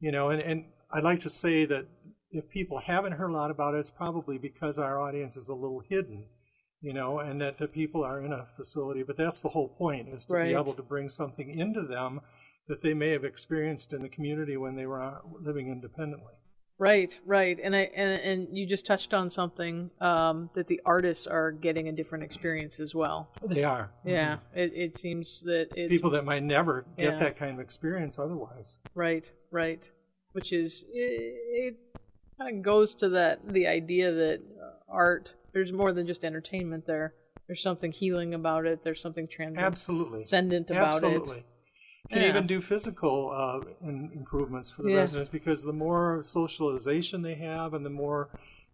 You 0.00 0.10
know, 0.10 0.28
and, 0.30 0.42
and 0.42 0.64
I'd 0.90 1.04
like 1.04 1.20
to 1.20 1.30
say 1.30 1.64
that 1.66 1.86
if 2.30 2.48
people 2.50 2.80
haven't 2.80 3.12
heard 3.12 3.30
a 3.30 3.34
lot 3.36 3.52
about 3.52 3.74
it, 3.74 3.78
it's 3.78 3.90
probably 3.90 4.38
because 4.38 4.78
our 4.78 5.00
audience 5.00 5.36
is 5.36 5.48
a 5.48 5.54
little 5.54 5.80
hidden, 5.88 6.26
you 6.80 6.92
know, 6.92 7.20
and 7.20 7.40
that 7.40 7.58
the 7.58 7.68
people 7.68 8.02
are 8.04 8.20
in 8.20 8.32
a 8.32 8.48
facility. 8.56 9.04
But 9.04 9.16
that's 9.16 9.40
the 9.40 9.50
whole 9.50 9.68
point, 9.68 10.08
is 10.08 10.24
to 10.26 10.34
Right. 10.34 10.48
be 10.48 10.54
able 10.54 10.74
to 10.74 10.82
bring 10.82 11.08
something 11.08 11.48
into 11.48 11.82
them 11.82 12.20
that 12.68 12.82
they 12.82 12.94
may 12.94 13.10
have 13.10 13.24
experienced 13.24 13.92
in 13.92 14.02
the 14.02 14.08
community 14.08 14.56
when 14.56 14.76
they 14.76 14.86
were 14.86 15.02
uh, 15.02 15.18
living 15.40 15.68
independently. 15.70 16.32
Right, 16.78 17.18
right, 17.24 17.58
and 17.62 17.74
I 17.74 17.90
and 17.94 18.20
and 18.20 18.56
you 18.58 18.66
just 18.66 18.84
touched 18.84 19.14
on 19.14 19.30
something 19.30 19.90
um, 19.98 20.50
that 20.54 20.66
the 20.66 20.82
artists 20.84 21.26
are 21.26 21.50
getting 21.50 21.88
a 21.88 21.92
different 21.92 22.22
experience 22.24 22.80
as 22.80 22.94
well. 22.94 23.30
They 23.42 23.64
are. 23.64 23.90
Yeah, 24.04 24.38
it, 24.54 24.72
it 24.74 24.96
seems 24.98 25.40
that 25.44 25.68
it's 25.74 25.90
People 25.90 26.10
that 26.10 26.26
might 26.26 26.42
never 26.42 26.84
get 26.98 27.14
Yeah. 27.14 27.18
that 27.18 27.38
kind 27.38 27.52
of 27.54 27.60
experience 27.60 28.18
otherwise. 28.18 28.78
right, 28.94 29.30
right, 29.50 29.90
which 30.32 30.52
is 30.52 30.84
it, 30.92 31.34
it 31.72 31.76
kind 32.38 32.58
of 32.58 32.62
goes 32.62 32.94
to 32.96 33.08
that 33.08 33.48
the 33.48 33.66
idea 33.66 34.12
that 34.12 34.40
uh, 34.62 34.72
art 34.86 35.32
there's 35.54 35.72
more 35.72 35.92
than 35.94 36.06
just 36.06 36.26
entertainment 36.26 36.84
there. 36.84 37.14
There's 37.46 37.62
something 37.62 37.90
healing 37.90 38.34
about 38.34 38.66
it. 38.66 38.84
There's 38.84 39.00
something 39.00 39.28
Absolutely. 39.56 40.18
transcendent 40.18 40.68
about 40.68 40.88
it. 40.88 41.04
Absolutely. 41.04 41.38
it. 41.38 41.46
Can 42.10 42.22
Yeah. 42.22 42.28
even 42.28 42.46
do 42.46 42.60
physical 42.60 43.30
uh, 43.30 43.60
in, 43.86 44.10
improvements 44.14 44.70
for 44.70 44.82
the 44.82 44.90
Yeah. 44.90 44.98
residents 44.98 45.28
because 45.28 45.64
the 45.64 45.72
more 45.72 46.22
socialization 46.22 47.22
they 47.22 47.34
have 47.34 47.74
and 47.74 47.84
the 47.84 47.90
more 47.90 48.28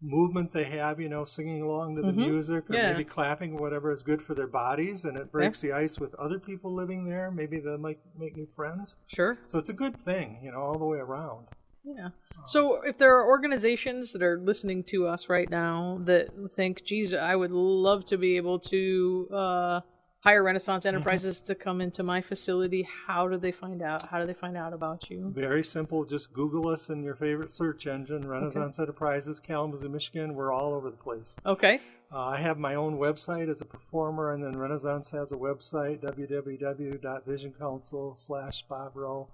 movement 0.04 0.52
they 0.52 0.64
have, 0.64 1.00
you 1.00 1.08
know, 1.08 1.24
singing 1.24 1.62
along 1.62 1.94
to 1.94 2.02
the 2.02 2.12
music 2.12 2.56
or 2.56 2.60
Mm-hmm. 2.62 2.74
Yeah. 2.74 2.92
maybe 2.92 3.04
clapping, 3.04 3.56
whatever 3.56 3.92
is 3.92 4.02
good 4.02 4.20
for 4.20 4.34
their 4.34 4.48
bodies, 4.48 5.04
and 5.04 5.16
it 5.16 5.30
breaks 5.30 5.60
the 5.60 5.72
ice 5.72 6.00
with 6.00 6.14
other 6.16 6.38
people 6.40 6.74
living 6.74 7.04
there. 7.08 7.30
Maybe 7.30 7.60
they 7.60 7.76
might 7.76 8.00
make 8.18 8.36
new 8.36 8.46
friends. 8.46 8.98
Sure. 9.06 9.38
So 9.46 9.58
it's 9.58 9.70
a 9.70 9.72
good 9.74 9.96
thing, 9.96 10.40
you 10.42 10.50
know, 10.50 10.58
all 10.60 10.76
the 10.78 10.84
way 10.84 10.98
around. 10.98 11.46
Yeah. 11.84 12.10
So 12.44 12.82
if 12.82 12.98
there 12.98 13.14
are 13.16 13.26
organizations 13.26 14.12
that 14.12 14.22
are 14.22 14.38
listening 14.38 14.82
to 14.84 15.06
us 15.06 15.28
right 15.28 15.48
now 15.48 16.00
that 16.04 16.28
think, 16.52 16.84
geez, 16.84 17.14
I 17.14 17.36
would 17.36 17.50
love 17.52 18.04
to 18.06 18.16
be 18.18 18.36
able 18.36 18.58
to 18.60 19.28
uh, 19.32 19.80
hire 20.22 20.42
Renaissance 20.42 20.86
Enterprises 20.86 21.40
to 21.42 21.54
come 21.54 21.80
into 21.80 22.02
my 22.02 22.20
facility, 22.20 22.86
how 23.06 23.28
do 23.28 23.36
they 23.36 23.52
find 23.52 23.82
out? 23.82 24.08
How 24.08 24.18
do 24.20 24.26
they 24.26 24.34
find 24.34 24.56
out 24.56 24.72
about 24.72 25.10
you? 25.10 25.32
Very 25.34 25.64
simple. 25.64 26.04
Just 26.04 26.32
Google 26.32 26.68
us 26.68 26.88
in 26.90 27.02
your 27.02 27.14
favorite 27.16 27.50
search 27.50 27.86
engine, 27.86 28.26
Renaissance 28.26 28.78
Enterprises, 28.78 29.40
Kalamazoo, 29.40 29.88
Michigan. 29.88 30.34
We're 30.34 30.52
all 30.52 30.74
over 30.74 30.90
the 30.90 30.96
place. 30.96 31.36
Okay. 31.44 31.80
Uh, 32.12 32.26
I 32.26 32.38
have 32.38 32.58
my 32.58 32.74
own 32.74 32.98
website 32.98 33.48
as 33.48 33.60
a 33.62 33.64
performer, 33.64 34.32
and 34.32 34.44
then 34.44 34.56
Renaissance 34.56 35.10
has 35.10 35.32
a 35.32 35.36
website, 35.36 36.00
www.visioncouncil 36.02 38.18
slash 38.18 38.62
Bob 38.68 38.92
Rowe. 38.96 39.28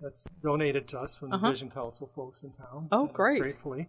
That's 0.00 0.26
donated 0.42 0.88
to 0.88 0.98
us 1.00 1.16
from 1.16 1.30
the 1.30 1.36
Uh-huh. 1.36 1.50
Vision 1.50 1.70
Council 1.70 2.10
folks 2.14 2.42
in 2.42 2.52
town. 2.52 2.88
Oh, 2.90 3.04
uh, 3.04 3.12
great. 3.12 3.42
Gratefully. 3.42 3.88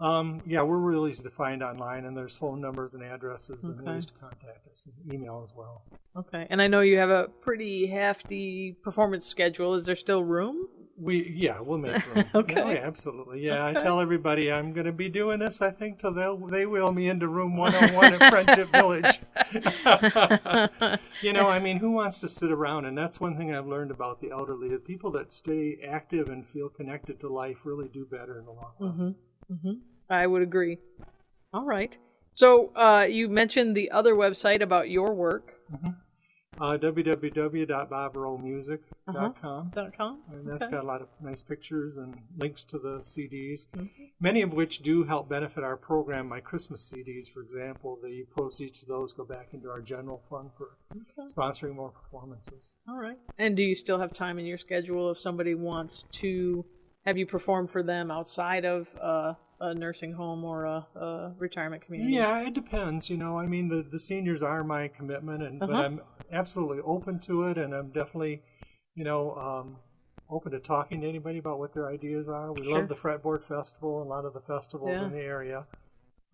Um, 0.00 0.40
yeah, 0.46 0.62
we're 0.62 0.78
really 0.78 1.10
easy 1.10 1.22
to 1.24 1.30
find 1.30 1.62
online, 1.62 2.06
and 2.06 2.16
there's 2.16 2.34
phone 2.34 2.60
numbers 2.60 2.94
and 2.94 3.02
addresses 3.02 3.64
and 3.64 3.80
Okay. 3.80 3.92
ways 3.92 4.06
to 4.06 4.14
contact 4.14 4.66
us, 4.70 4.86
and 4.86 5.12
email 5.12 5.40
as 5.42 5.52
well. 5.54 5.82
Okay. 6.16 6.46
And 6.48 6.62
I 6.62 6.68
know 6.68 6.80
you 6.80 6.96
have 6.96 7.10
a 7.10 7.28
pretty 7.42 7.86
hefty 7.86 8.72
performance 8.82 9.26
schedule. 9.26 9.74
Is 9.74 9.84
there 9.84 9.94
still 9.96 10.24
room? 10.24 10.68
We 10.96 11.30
yeah, 11.34 11.60
we'll 11.60 11.78
make 11.78 12.04
room. 12.14 12.24
Okay. 12.34 12.60
Oh, 12.62 12.70
yeah, 12.70 12.80
absolutely. 12.82 13.40
Yeah, 13.44 13.64
I 13.66 13.72
tell 13.74 14.00
everybody 14.00 14.50
I'm 14.52 14.72
going 14.72 14.86
to 14.86 14.92
be 14.92 15.08
doing 15.08 15.38
this. 15.38 15.60
I 15.62 15.70
think 15.70 15.98
till 15.98 16.12
they 16.12 16.28
they 16.50 16.66
wheel 16.66 16.92
me 16.92 17.08
into 17.08 17.26
room 17.28 17.56
101 17.56 18.14
at 18.14 18.30
Friendship 18.30 18.70
Village. 18.72 19.20
you 21.22 21.32
know, 21.32 21.48
I 21.48 21.58
mean, 21.58 21.78
who 21.78 21.90
wants 21.92 22.20
to 22.20 22.28
sit 22.28 22.50
around? 22.50 22.84
And 22.86 22.96
that's 22.98 23.18
one 23.20 23.36
thing 23.36 23.54
I've 23.54 23.66
learned 23.66 23.90
about 23.90 24.20
the 24.20 24.30
elderly: 24.30 24.68
the 24.68 24.78
people 24.78 25.10
that 25.12 25.32
stay 25.32 25.78
active 25.86 26.28
and 26.28 26.46
feel 26.46 26.68
connected 26.68 27.18
to 27.20 27.28
life 27.28 27.64
really 27.64 27.88
do 27.88 28.04
better 28.04 28.38
in 28.38 28.44
the 28.46 28.52
long 28.52 28.72
run. 28.78 29.14
Mm-hmm. 29.50 29.70
I 30.10 30.26
would 30.26 30.42
agree. 30.42 30.78
All 31.54 31.64
right. 31.64 31.96
So 32.32 32.70
uh, 32.76 33.06
you 33.08 33.28
mentioned 33.28 33.76
the 33.76 33.90
other 33.90 34.14
website 34.14 34.60
about 34.62 34.88
your 34.90 35.12
work. 35.14 35.54
Uh, 36.60 36.76
www.bobrowemusic.com. 36.76 39.70
Dot 39.74 39.92
com. 39.96 40.18
And 40.30 40.46
that's 40.46 40.66
Okay. 40.66 40.76
got 40.76 40.84
a 40.84 40.86
lot 40.86 41.00
of 41.00 41.08
nice 41.20 41.40
pictures 41.40 41.96
and 41.98 42.16
links 42.38 42.64
to 42.66 42.78
the 42.78 42.98
CDs, 43.00 43.66
many 44.20 44.42
of 44.42 44.52
which 44.52 44.80
do 44.80 45.04
help 45.04 45.28
benefit 45.28 45.64
our 45.64 45.76
program. 45.76 46.28
My 46.28 46.40
Christmas 46.40 46.92
CDs, 46.92 47.28
for 47.32 47.40
example, 47.42 47.98
the 48.02 48.24
proceeds 48.36 48.82
of 48.82 48.88
those 48.88 49.12
go 49.12 49.24
back 49.24 49.48
into 49.52 49.68
our 49.70 49.80
general 49.80 50.22
fund 50.28 50.50
for 50.56 50.76
sponsoring 51.34 51.74
more 51.76 51.90
performances. 51.90 52.76
All 52.88 52.98
right. 52.98 53.18
And 53.38 53.56
do 53.56 53.62
you 53.62 53.74
still 53.74 53.98
have 53.98 54.12
time 54.12 54.38
in 54.38 54.46
your 54.46 54.58
schedule 54.58 55.10
if 55.10 55.18
somebody 55.20 55.54
wants 55.54 56.04
to 56.12 56.64
have 57.06 57.16
you 57.16 57.26
performed 57.26 57.70
for 57.70 57.82
them 57.82 58.10
outside 58.10 58.64
of 58.64 58.86
uh, 59.00 59.34
a 59.60 59.74
nursing 59.74 60.12
home 60.12 60.44
or 60.44 60.64
a, 60.64 60.86
a 60.96 61.32
retirement 61.38 61.82
community? 61.84 62.12
Yeah, 62.14 62.46
it 62.46 62.54
depends. 62.54 63.08
You 63.10 63.16
know, 63.16 63.38
I 63.38 63.46
mean, 63.46 63.68
the, 63.68 63.82
the 63.88 63.98
seniors 63.98 64.42
are 64.42 64.62
my 64.64 64.88
commitment, 64.88 65.42
and 65.42 65.58
but 65.60 65.70
Uh-huh. 65.70 65.82
I'm 65.82 66.00
absolutely 66.30 66.80
open 66.84 67.18
to 67.20 67.44
it, 67.44 67.58
and 67.58 67.74
I'm 67.74 67.88
definitely, 67.88 68.42
you 68.94 69.04
know, 69.04 69.34
um, 69.36 69.76
open 70.28 70.52
to 70.52 70.60
talking 70.60 71.00
to 71.00 71.08
anybody 71.08 71.38
about 71.38 71.58
what 71.58 71.72
their 71.74 71.88
ideas 71.88 72.28
are. 72.28 72.52
We 72.52 72.64
Sure. 72.64 72.78
love 72.80 72.88
the 72.88 72.94
Fretboard 72.94 73.42
Festival, 73.44 74.00
and 74.00 74.06
a 74.06 74.10
lot 74.10 74.24
of 74.24 74.32
the 74.34 74.40
festivals 74.40 74.90
Yeah. 74.92 75.06
in 75.06 75.12
the 75.12 75.18
area 75.20 75.66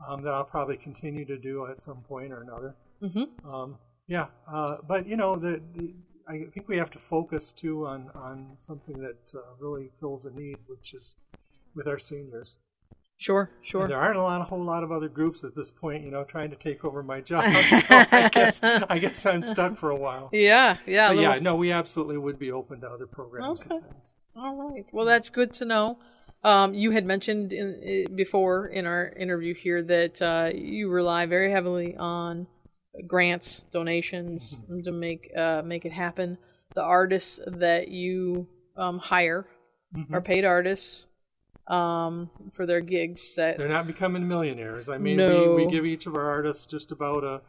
um, 0.07 0.23
that 0.23 0.35
I'll 0.35 0.45
probably 0.45 0.77
continue 0.77 1.25
to 1.25 1.39
do 1.39 1.67
at 1.67 1.79
some 1.79 2.03
point 2.03 2.33
or 2.33 2.43
another. 2.43 2.75
Mm-hmm. 3.03 3.49
Um, 3.49 3.79
yeah, 4.09 4.27
uh, 4.53 4.77
but 4.87 5.07
you 5.09 5.17
know, 5.17 5.37
the, 5.37 5.61
the 5.75 5.95
I 6.29 6.45
think 6.53 6.69
we 6.69 6.77
have 6.79 6.91
to 6.91 6.99
focus 6.99 7.53
too 7.53 7.87
on 7.87 8.11
on 8.15 8.55
something 8.57 8.99
that 9.01 9.33
uh, 9.35 9.41
really 9.61 9.91
fills 10.01 10.27
a 10.27 10.31
need, 10.33 10.59
which 10.67 10.93
is 10.95 11.17
with 11.75 11.87
our 11.87 11.99
seniors. 11.99 12.59
Sure, 13.19 13.51
sure. 13.63 13.83
And 13.83 13.91
there 13.93 13.99
aren't 13.99 14.19
a 14.19 14.23
lot, 14.23 14.43
a 14.43 14.45
whole 14.45 14.63
lot 14.63 14.85
of 14.85 14.93
other 14.93 15.09
groups 15.09 15.43
at 15.43 15.55
this 15.55 15.71
point, 15.71 16.05
you 16.05 16.11
know, 16.11 16.23
trying 16.25 16.51
to 16.51 16.57
take 16.57 16.85
over 16.85 17.03
my 17.03 17.21
job. 17.31 17.45
So 17.69 17.87
I 17.91 18.29
guess 18.31 18.63
I 18.63 18.99
guess 18.99 19.25
I'm 19.25 19.43
stuck 19.43 19.79
for 19.79 19.89
a 19.91 19.97
while. 19.97 20.29
Yeah, 20.33 20.77
yeah. 20.87 21.09
Little- 21.09 21.23
yeah, 21.23 21.39
no, 21.39 21.57
we 21.57 21.73
absolutely 21.73 22.19
would 22.19 22.39
be 22.39 22.53
open 22.53 22.81
to 22.83 22.89
other 22.89 23.07
programs. 23.07 23.63
and 23.63 23.73
Okay. 23.73 23.87
things. 23.91 24.15
All 24.37 24.55
right. 24.71 24.85
Well, 24.93 25.07
that's 25.07 25.31
good 25.31 25.53
to 25.55 25.65
know. 25.65 25.99
Um, 26.45 26.75
you 26.75 26.91
had 26.91 27.07
mentioned 27.07 27.53
in, 27.55 28.15
before 28.15 28.67
in 28.67 28.85
our 28.87 29.09
interview 29.17 29.55
here 29.55 29.83
that 29.83 30.21
uh, 30.21 30.51
you 30.55 30.91
rely 30.91 31.25
very 31.27 31.51
heavily 31.51 31.97
on 31.97 32.47
grants, 33.07 33.65
donations 33.73 34.61
Mm-hmm. 34.63 34.81
to 34.83 34.93
make 34.93 35.31
uh, 35.37 35.63
make 35.65 35.85
it 35.85 35.93
happen. 35.93 36.39
The 36.75 36.83
artists 36.83 37.41
that 37.47 37.89
you 37.89 38.47
um, 38.77 38.99
hire 38.99 39.47
Mm-hmm. 39.97 40.15
are 40.15 40.21
paid 40.21 40.45
artists 40.45 41.07
um, 41.69 42.29
for 42.53 42.67
their 42.67 42.81
gigs. 42.81 43.35
That 43.37 43.57
They're 43.57 43.69
not 43.69 43.87
becoming 43.87 44.27
millionaires. 44.29 44.89
I 44.89 44.99
mean, 44.99 45.17
No. 45.17 45.55
we, 45.55 45.65
we 45.65 45.71
give 45.71 45.87
each 45.87 46.07
of 46.07 46.15
our 46.17 46.29
artists 46.29 46.67
just 46.67 46.93
about 46.93 47.25
a 47.25 47.41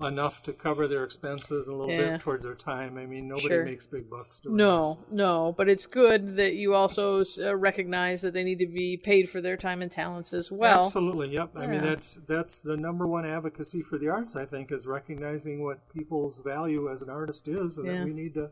enough 0.00 0.42
to 0.42 0.52
cover 0.52 0.88
their 0.88 1.04
expenses 1.04 1.68
a 1.68 1.74
little 1.74 1.94
Yeah. 1.94 2.12
bit 2.12 2.20
towards 2.20 2.44
their 2.44 2.54
time. 2.54 2.98
I 2.98 3.06
mean, 3.06 3.28
nobody 3.28 3.48
Sure. 3.48 3.64
makes 3.64 3.86
big 3.86 4.08
bucks 4.10 4.40
doing 4.40 4.56
no, 4.56 4.94
this. 4.94 5.12
no, 5.12 5.54
but 5.56 5.68
it's 5.68 5.86
good 5.86 6.36
that 6.36 6.54
you 6.54 6.74
also 6.74 7.22
uh, 7.40 7.54
recognize 7.56 8.22
that 8.22 8.32
they 8.34 8.42
need 8.44 8.58
to 8.58 8.66
be 8.66 8.96
paid 8.96 9.30
for 9.30 9.40
their 9.40 9.56
time 9.56 9.82
and 9.82 9.90
talents 9.90 10.32
as 10.32 10.50
well. 10.50 10.80
Absolutely, 10.80 11.28
yep. 11.30 11.50
I 11.54 11.66
mean, 11.66 11.82
that's 11.82 12.16
that's 12.26 12.58
the 12.58 12.76
number 12.76 13.06
one 13.06 13.26
advocacy 13.26 13.82
for 13.82 13.98
the 13.98 14.08
arts. 14.08 14.34
I 14.34 14.44
think 14.44 14.72
is 14.72 14.86
recognizing 14.86 15.62
what 15.62 15.88
people's 15.92 16.40
value 16.40 16.90
as 16.90 17.02
an 17.02 17.10
artist 17.10 17.46
is, 17.48 17.78
and 17.78 17.86
Yeah. 17.86 17.98
that 17.98 18.04
we 18.04 18.12
need 18.12 18.34
to 18.34 18.50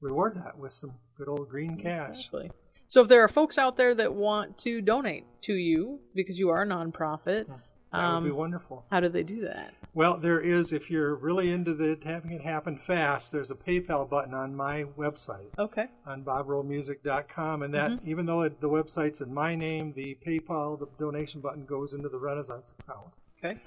reward 0.00 0.34
that 0.36 0.58
with 0.58 0.72
some 0.72 0.94
good 1.16 1.28
old 1.28 1.48
green 1.48 1.76
cash. 1.76 2.26
Exactly. 2.26 2.50
So 2.88 3.02
if 3.02 3.08
there 3.08 3.22
are 3.22 3.28
folks 3.28 3.58
out 3.58 3.76
there 3.76 3.94
that 3.94 4.14
want 4.14 4.58
to 4.58 4.80
donate 4.80 5.24
to 5.42 5.54
you 5.54 6.00
because 6.14 6.40
you 6.40 6.48
are 6.48 6.62
a 6.62 6.66
nonprofit, 6.66 7.46
That 7.92 8.14
would 8.14 8.24
be 8.24 8.30
um, 8.30 8.36
wonderful. 8.36 8.84
how 8.90 9.00
do 9.00 9.08
they 9.08 9.22
do 9.24 9.40
that? 9.42 9.74
Well, 9.94 10.16
there 10.18 10.40
is. 10.40 10.72
If 10.72 10.90
you're 10.90 11.14
really 11.16 11.50
into 11.50 11.74
the, 11.74 11.98
having 12.04 12.30
it 12.30 12.42
happen 12.42 12.78
fast, 12.78 13.32
there's 13.32 13.50
a 13.50 13.56
PayPal 13.56 14.08
button 14.08 14.32
on 14.34 14.54
my 14.54 14.84
website. 14.96 15.50
Okay. 15.58 15.86
on 16.06 16.22
bobrowemusic.com 16.24 17.62
and 17.62 17.74
that 17.74 17.98
even 18.04 18.26
though 18.26 18.42
it, 18.42 18.60
the 18.60 18.68
website's 18.68 19.20
in 19.20 19.32
my 19.34 19.54
name 19.54 19.92
the 19.94 20.16
paypal 20.26 20.78
the 20.78 20.86
donation 20.98 21.40
button 21.40 21.64
goes 21.64 21.92
into 21.92 22.08
the 22.08 22.18
renaissance 22.18 22.72
account 22.78 23.14
Okay. 23.42 23.60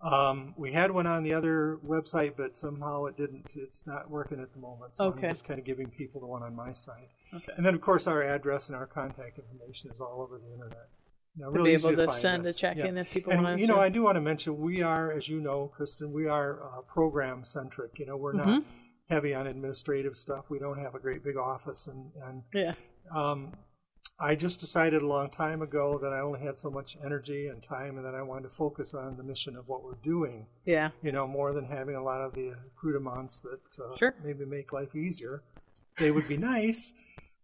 um, 0.00 0.54
we 0.56 0.72
had 0.72 0.90
one 0.90 1.06
on 1.06 1.22
the 1.22 1.32
other 1.34 1.78
website 1.86 2.34
but 2.36 2.56
somehow 2.56 3.04
it 3.06 3.16
didn't 3.16 3.52
it's 3.54 3.86
not 3.86 4.10
working 4.10 4.40
at 4.40 4.52
the 4.52 4.58
moment 4.58 4.94
so 4.94 5.06
Okay. 5.06 5.26
i'm 5.26 5.32
just 5.32 5.44
kind 5.44 5.58
of 5.58 5.66
giving 5.66 5.88
people 5.88 6.20
the 6.20 6.26
one 6.26 6.42
on 6.42 6.54
my 6.54 6.72
site 6.72 7.10
Okay. 7.34 7.52
and 7.56 7.64
then 7.66 7.74
of 7.74 7.80
course 7.80 8.06
our 8.06 8.22
address 8.22 8.68
and 8.68 8.76
our 8.76 8.86
contact 8.86 9.38
information 9.38 9.90
is 9.90 10.00
all 10.00 10.20
over 10.22 10.38
the 10.38 10.52
internet 10.52 10.88
Now, 11.38 11.48
To 11.48 11.54
really 11.56 11.76
be 11.76 11.82
able 11.82 11.90
to 11.96 12.06
find 12.06 12.12
send 12.12 12.46
a 12.46 12.52
check 12.52 12.76
Yeah. 12.78 12.86
in 12.86 12.96
if 12.98 13.12
people 13.12 13.32
and, 13.32 13.42
wanted 13.42 13.60
you 13.60 13.66
know 13.66 13.74
to. 13.76 13.80
i 13.80 13.88
do 13.90 14.02
want 14.02 14.16
to 14.16 14.20
mention 14.22 14.58
we 14.58 14.80
are 14.82 15.12
as 15.12 15.28
you 15.28 15.40
know 15.40 15.70
kristen 15.76 16.12
we 16.12 16.26
are 16.26 16.62
uh, 16.64 16.80
program 16.82 17.44
centric 17.44 17.98
you 17.98 18.06
know 18.06 18.16
we're 18.16 18.32
not 18.32 18.46
Mm-hmm. 18.46 18.68
heavy 19.10 19.34
on 19.34 19.46
administrative 19.46 20.16
stuff 20.16 20.48
we 20.48 20.58
don't 20.58 20.78
have 20.78 20.94
a 20.94 20.98
great 20.98 21.22
big 21.22 21.36
office 21.36 21.86
and, 21.86 22.12
and 22.26 22.42
Yeah. 22.54 22.72
um, 23.10 23.52
I 24.18 24.34
just 24.34 24.60
decided 24.60 25.02
a 25.02 25.06
long 25.06 25.28
time 25.28 25.60
ago 25.60 25.98
that 26.02 26.10
I 26.10 26.20
only 26.20 26.40
had 26.40 26.56
so 26.56 26.70
much 26.70 26.96
energy 27.04 27.48
and 27.48 27.62
time, 27.62 27.98
and 27.98 28.06
that 28.06 28.14
I 28.14 28.22
wanted 28.22 28.44
to 28.44 28.48
focus 28.48 28.94
on 28.94 29.18
the 29.18 29.22
mission 29.22 29.56
of 29.56 29.68
what 29.68 29.84
we're 29.84 30.00
doing. 30.02 30.46
Yeah. 30.64 30.88
You 31.02 31.12
know, 31.12 31.26
more 31.26 31.52
than 31.52 31.66
having 31.66 31.96
a 31.96 32.02
lot 32.02 32.22
of 32.22 32.32
the 32.32 32.54
accoutrements 32.66 33.40
that 33.40 33.60
uh, 33.78 33.94
Sure. 33.94 34.14
maybe 34.24 34.46
make 34.46 34.72
life 34.72 34.96
easier. 34.96 35.42
They 35.98 36.10
would 36.12 36.26
be 36.28 36.38
nice, 36.38 36.94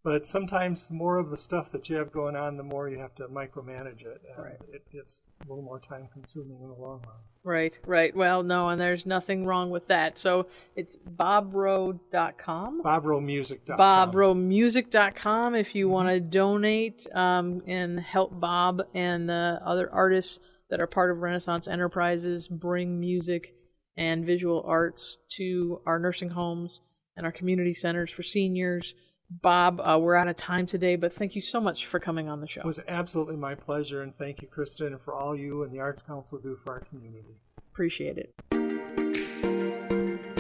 but 0.05 0.27
sometimes 0.27 0.91
more 0.91 1.19
of 1.19 1.31
the 1.31 1.37
stuff 1.37 1.71
that 1.73 1.89
you 1.89 1.97
have 1.97 2.11
going 2.13 2.35
on, 2.37 2.57
the 2.57 2.63
more 2.63 2.89
you 2.89 2.99
have 2.99 3.15
to 3.17 3.29
micromanage 3.29 4.03
it, 4.03 4.21
and 4.35 4.45
Right. 4.45 4.57
it, 4.73 4.83
it's 4.93 5.23
a 5.45 5.49
little 5.49 5.63
more 5.63 5.79
time 5.81 6.09
consuming 6.13 6.61
in 6.61 6.69
the 6.69 6.75
long 6.75 7.01
run. 7.07 7.17
Right. 7.45 7.79
Right. 7.87 8.15
Well, 8.15 8.43
no, 8.43 8.69
and 8.69 8.81
there's 8.81 9.05
nothing 9.07 9.45
wrong 9.47 9.71
with 9.71 9.87
that. 9.89 10.17
So 10.19 10.47
it's 10.77 10.95
bobroad.com. 10.97 12.83
BobRoweMusic.com. 12.83 13.79
BobRoweMusic.com 13.79 15.55
if 15.55 15.75
you 15.75 15.89
want 15.89 16.09
to 16.09 16.21
donate 16.21 17.07
um, 17.15 17.63
and 17.67 17.99
help 18.01 18.39
Bob 18.39 18.83
and 18.95 19.29
the 19.29 19.61
other 19.65 19.93
artists 19.93 20.39
that 20.71 20.81
are 20.81 20.87
part 20.87 21.11
of 21.11 21.19
Renaissance 21.19 21.69
Enterprises 21.69 22.49
bring 22.49 22.99
music 23.01 23.55
and 23.97 24.25
visual 24.25 24.63
arts 24.67 25.19
to 25.37 25.81
our 25.87 25.99
nursing 25.99 26.31
homes 26.31 26.81
and 27.17 27.27
our 27.27 27.33
community 27.33 27.73
centers 27.75 28.11
for 28.11 28.23
seniors. 28.23 28.95
Bob, 29.41 29.81
uh, 29.81 29.99
we're 29.99 30.15
out 30.15 30.29
of 30.29 30.37
time 30.37 30.67
today, 30.67 30.97
but 30.97 31.13
thank 31.13 31.35
you 31.35 31.41
so 31.41 31.61
much 31.61 31.87
for 31.87 31.99
coming 31.99 32.29
on 32.29 32.41
the 32.41 32.47
show. 32.47 32.61
It 32.61 32.67
was 32.67 32.81
absolutely 32.87 33.37
my 33.37 33.55
pleasure, 33.55 34.03
and 34.03 34.17
thank 34.17 34.43
you, 34.43 34.49
Kristen, 34.49 34.89
and 34.89 35.01
for 35.01 35.15
all 35.15 35.35
you 35.35 35.63
and 35.63 35.73
the 35.73 35.79
Arts 35.79 36.03
Council 36.03 36.39
do 36.39 36.57
for 36.63 36.75
our 36.75 36.81
community. 36.81 37.37
Appreciate 37.73 38.19
it. 38.19 39.02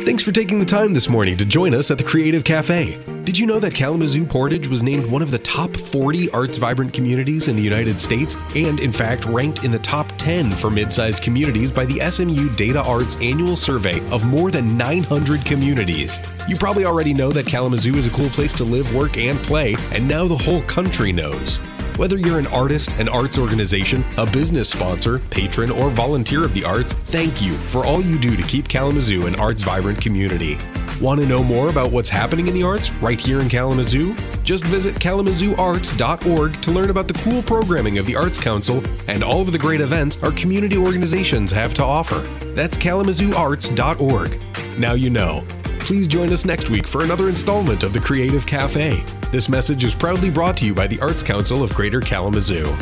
Thanks 0.04 0.24
for 0.24 0.32
taking 0.32 0.58
the 0.58 0.66
time 0.66 0.92
this 0.92 1.08
morning 1.08 1.36
to 1.36 1.44
join 1.44 1.72
us 1.72 1.92
at 1.92 1.96
the 1.96 2.02
Creative 2.02 2.42
Cafe. 2.42 2.98
Did 3.22 3.38
you 3.38 3.46
know 3.46 3.60
that 3.60 3.72
Kalamazoo 3.72 4.26
Portage 4.26 4.66
was 4.66 4.82
named 4.82 5.08
one 5.08 5.22
of 5.22 5.30
the 5.30 5.38
top 5.38 5.76
40 5.76 6.28
arts 6.32 6.58
vibrant 6.58 6.92
communities 6.92 7.46
in 7.46 7.54
the 7.54 7.62
United 7.62 8.00
States 8.00 8.36
and, 8.56 8.80
in 8.80 8.90
fact, 8.90 9.26
ranked 9.26 9.62
in 9.62 9.70
the 9.70 9.78
top 9.78 10.10
10 10.18 10.50
for 10.50 10.70
mid 10.70 10.92
sized 10.92 11.22
communities 11.22 11.70
by 11.70 11.86
the 11.86 12.00
SMU 12.10 12.50
Data 12.56 12.82
Arts 12.82 13.14
annual 13.20 13.54
survey 13.54 14.00
of 14.10 14.24
more 14.24 14.50
than 14.50 14.76
900 14.76 15.44
communities? 15.44 16.18
You 16.48 16.56
probably 16.56 16.84
already 16.84 17.14
know 17.14 17.30
that 17.30 17.46
Kalamazoo 17.46 17.94
is 17.94 18.08
a 18.08 18.10
cool 18.10 18.30
place 18.30 18.52
to 18.54 18.64
live, 18.64 18.92
work, 18.92 19.16
and 19.18 19.38
play, 19.38 19.76
and 19.92 20.08
now 20.08 20.26
the 20.26 20.36
whole 20.36 20.62
country 20.62 21.12
knows. 21.12 21.60
Whether 22.02 22.18
you're 22.18 22.40
an 22.40 22.48
artist, 22.48 22.90
an 22.98 23.08
arts 23.08 23.38
organization, 23.38 24.04
a 24.18 24.26
business 24.26 24.68
sponsor, 24.68 25.20
patron, 25.20 25.70
or 25.70 25.88
volunteer 25.88 26.44
of 26.44 26.52
the 26.52 26.64
arts, 26.64 26.94
thank 26.94 27.40
you 27.40 27.56
for 27.56 27.86
all 27.86 28.02
you 28.02 28.18
do 28.18 28.34
to 28.34 28.42
keep 28.42 28.66
Kalamazoo 28.66 29.28
an 29.28 29.36
arts 29.36 29.62
vibrant 29.62 30.00
community. 30.00 30.58
Want 31.00 31.20
to 31.20 31.26
know 31.28 31.44
more 31.44 31.68
about 31.70 31.92
what's 31.92 32.08
happening 32.08 32.48
in 32.48 32.54
the 32.54 32.64
arts 32.64 32.90
right 32.94 33.20
here 33.20 33.40
in 33.40 33.48
Kalamazoo? 33.48 34.16
Just 34.42 34.64
visit 34.64 34.96
kalamazooarts.org 34.96 36.60
to 36.60 36.70
learn 36.72 36.90
about 36.90 37.06
the 37.06 37.14
cool 37.14 37.40
programming 37.40 37.98
of 37.98 38.06
the 38.06 38.16
Arts 38.16 38.36
Council 38.36 38.82
and 39.06 39.22
all 39.22 39.40
of 39.40 39.52
the 39.52 39.58
great 39.58 39.80
events 39.80 40.20
our 40.24 40.32
community 40.32 40.76
organizations 40.76 41.52
have 41.52 41.72
to 41.74 41.84
offer. 41.84 42.18
That's 42.56 42.76
kalamazooarts.org. 42.76 44.40
Now 44.76 44.94
you 44.94 45.08
know. 45.08 45.44
Please 45.92 46.08
join 46.08 46.32
us 46.32 46.46
next 46.46 46.70
week 46.70 46.86
for 46.86 47.04
another 47.04 47.28
installment 47.28 47.82
of 47.82 47.92
the 47.92 48.00
Creative 48.00 48.46
Cafe. 48.46 49.04
This 49.30 49.50
message 49.50 49.84
is 49.84 49.94
proudly 49.94 50.30
brought 50.30 50.56
to 50.56 50.64
you 50.64 50.72
by 50.72 50.86
the 50.86 50.98
Arts 51.00 51.22
Council 51.22 51.62
of 51.62 51.74
Greater 51.74 52.00
Kalamazoo. 52.00 52.74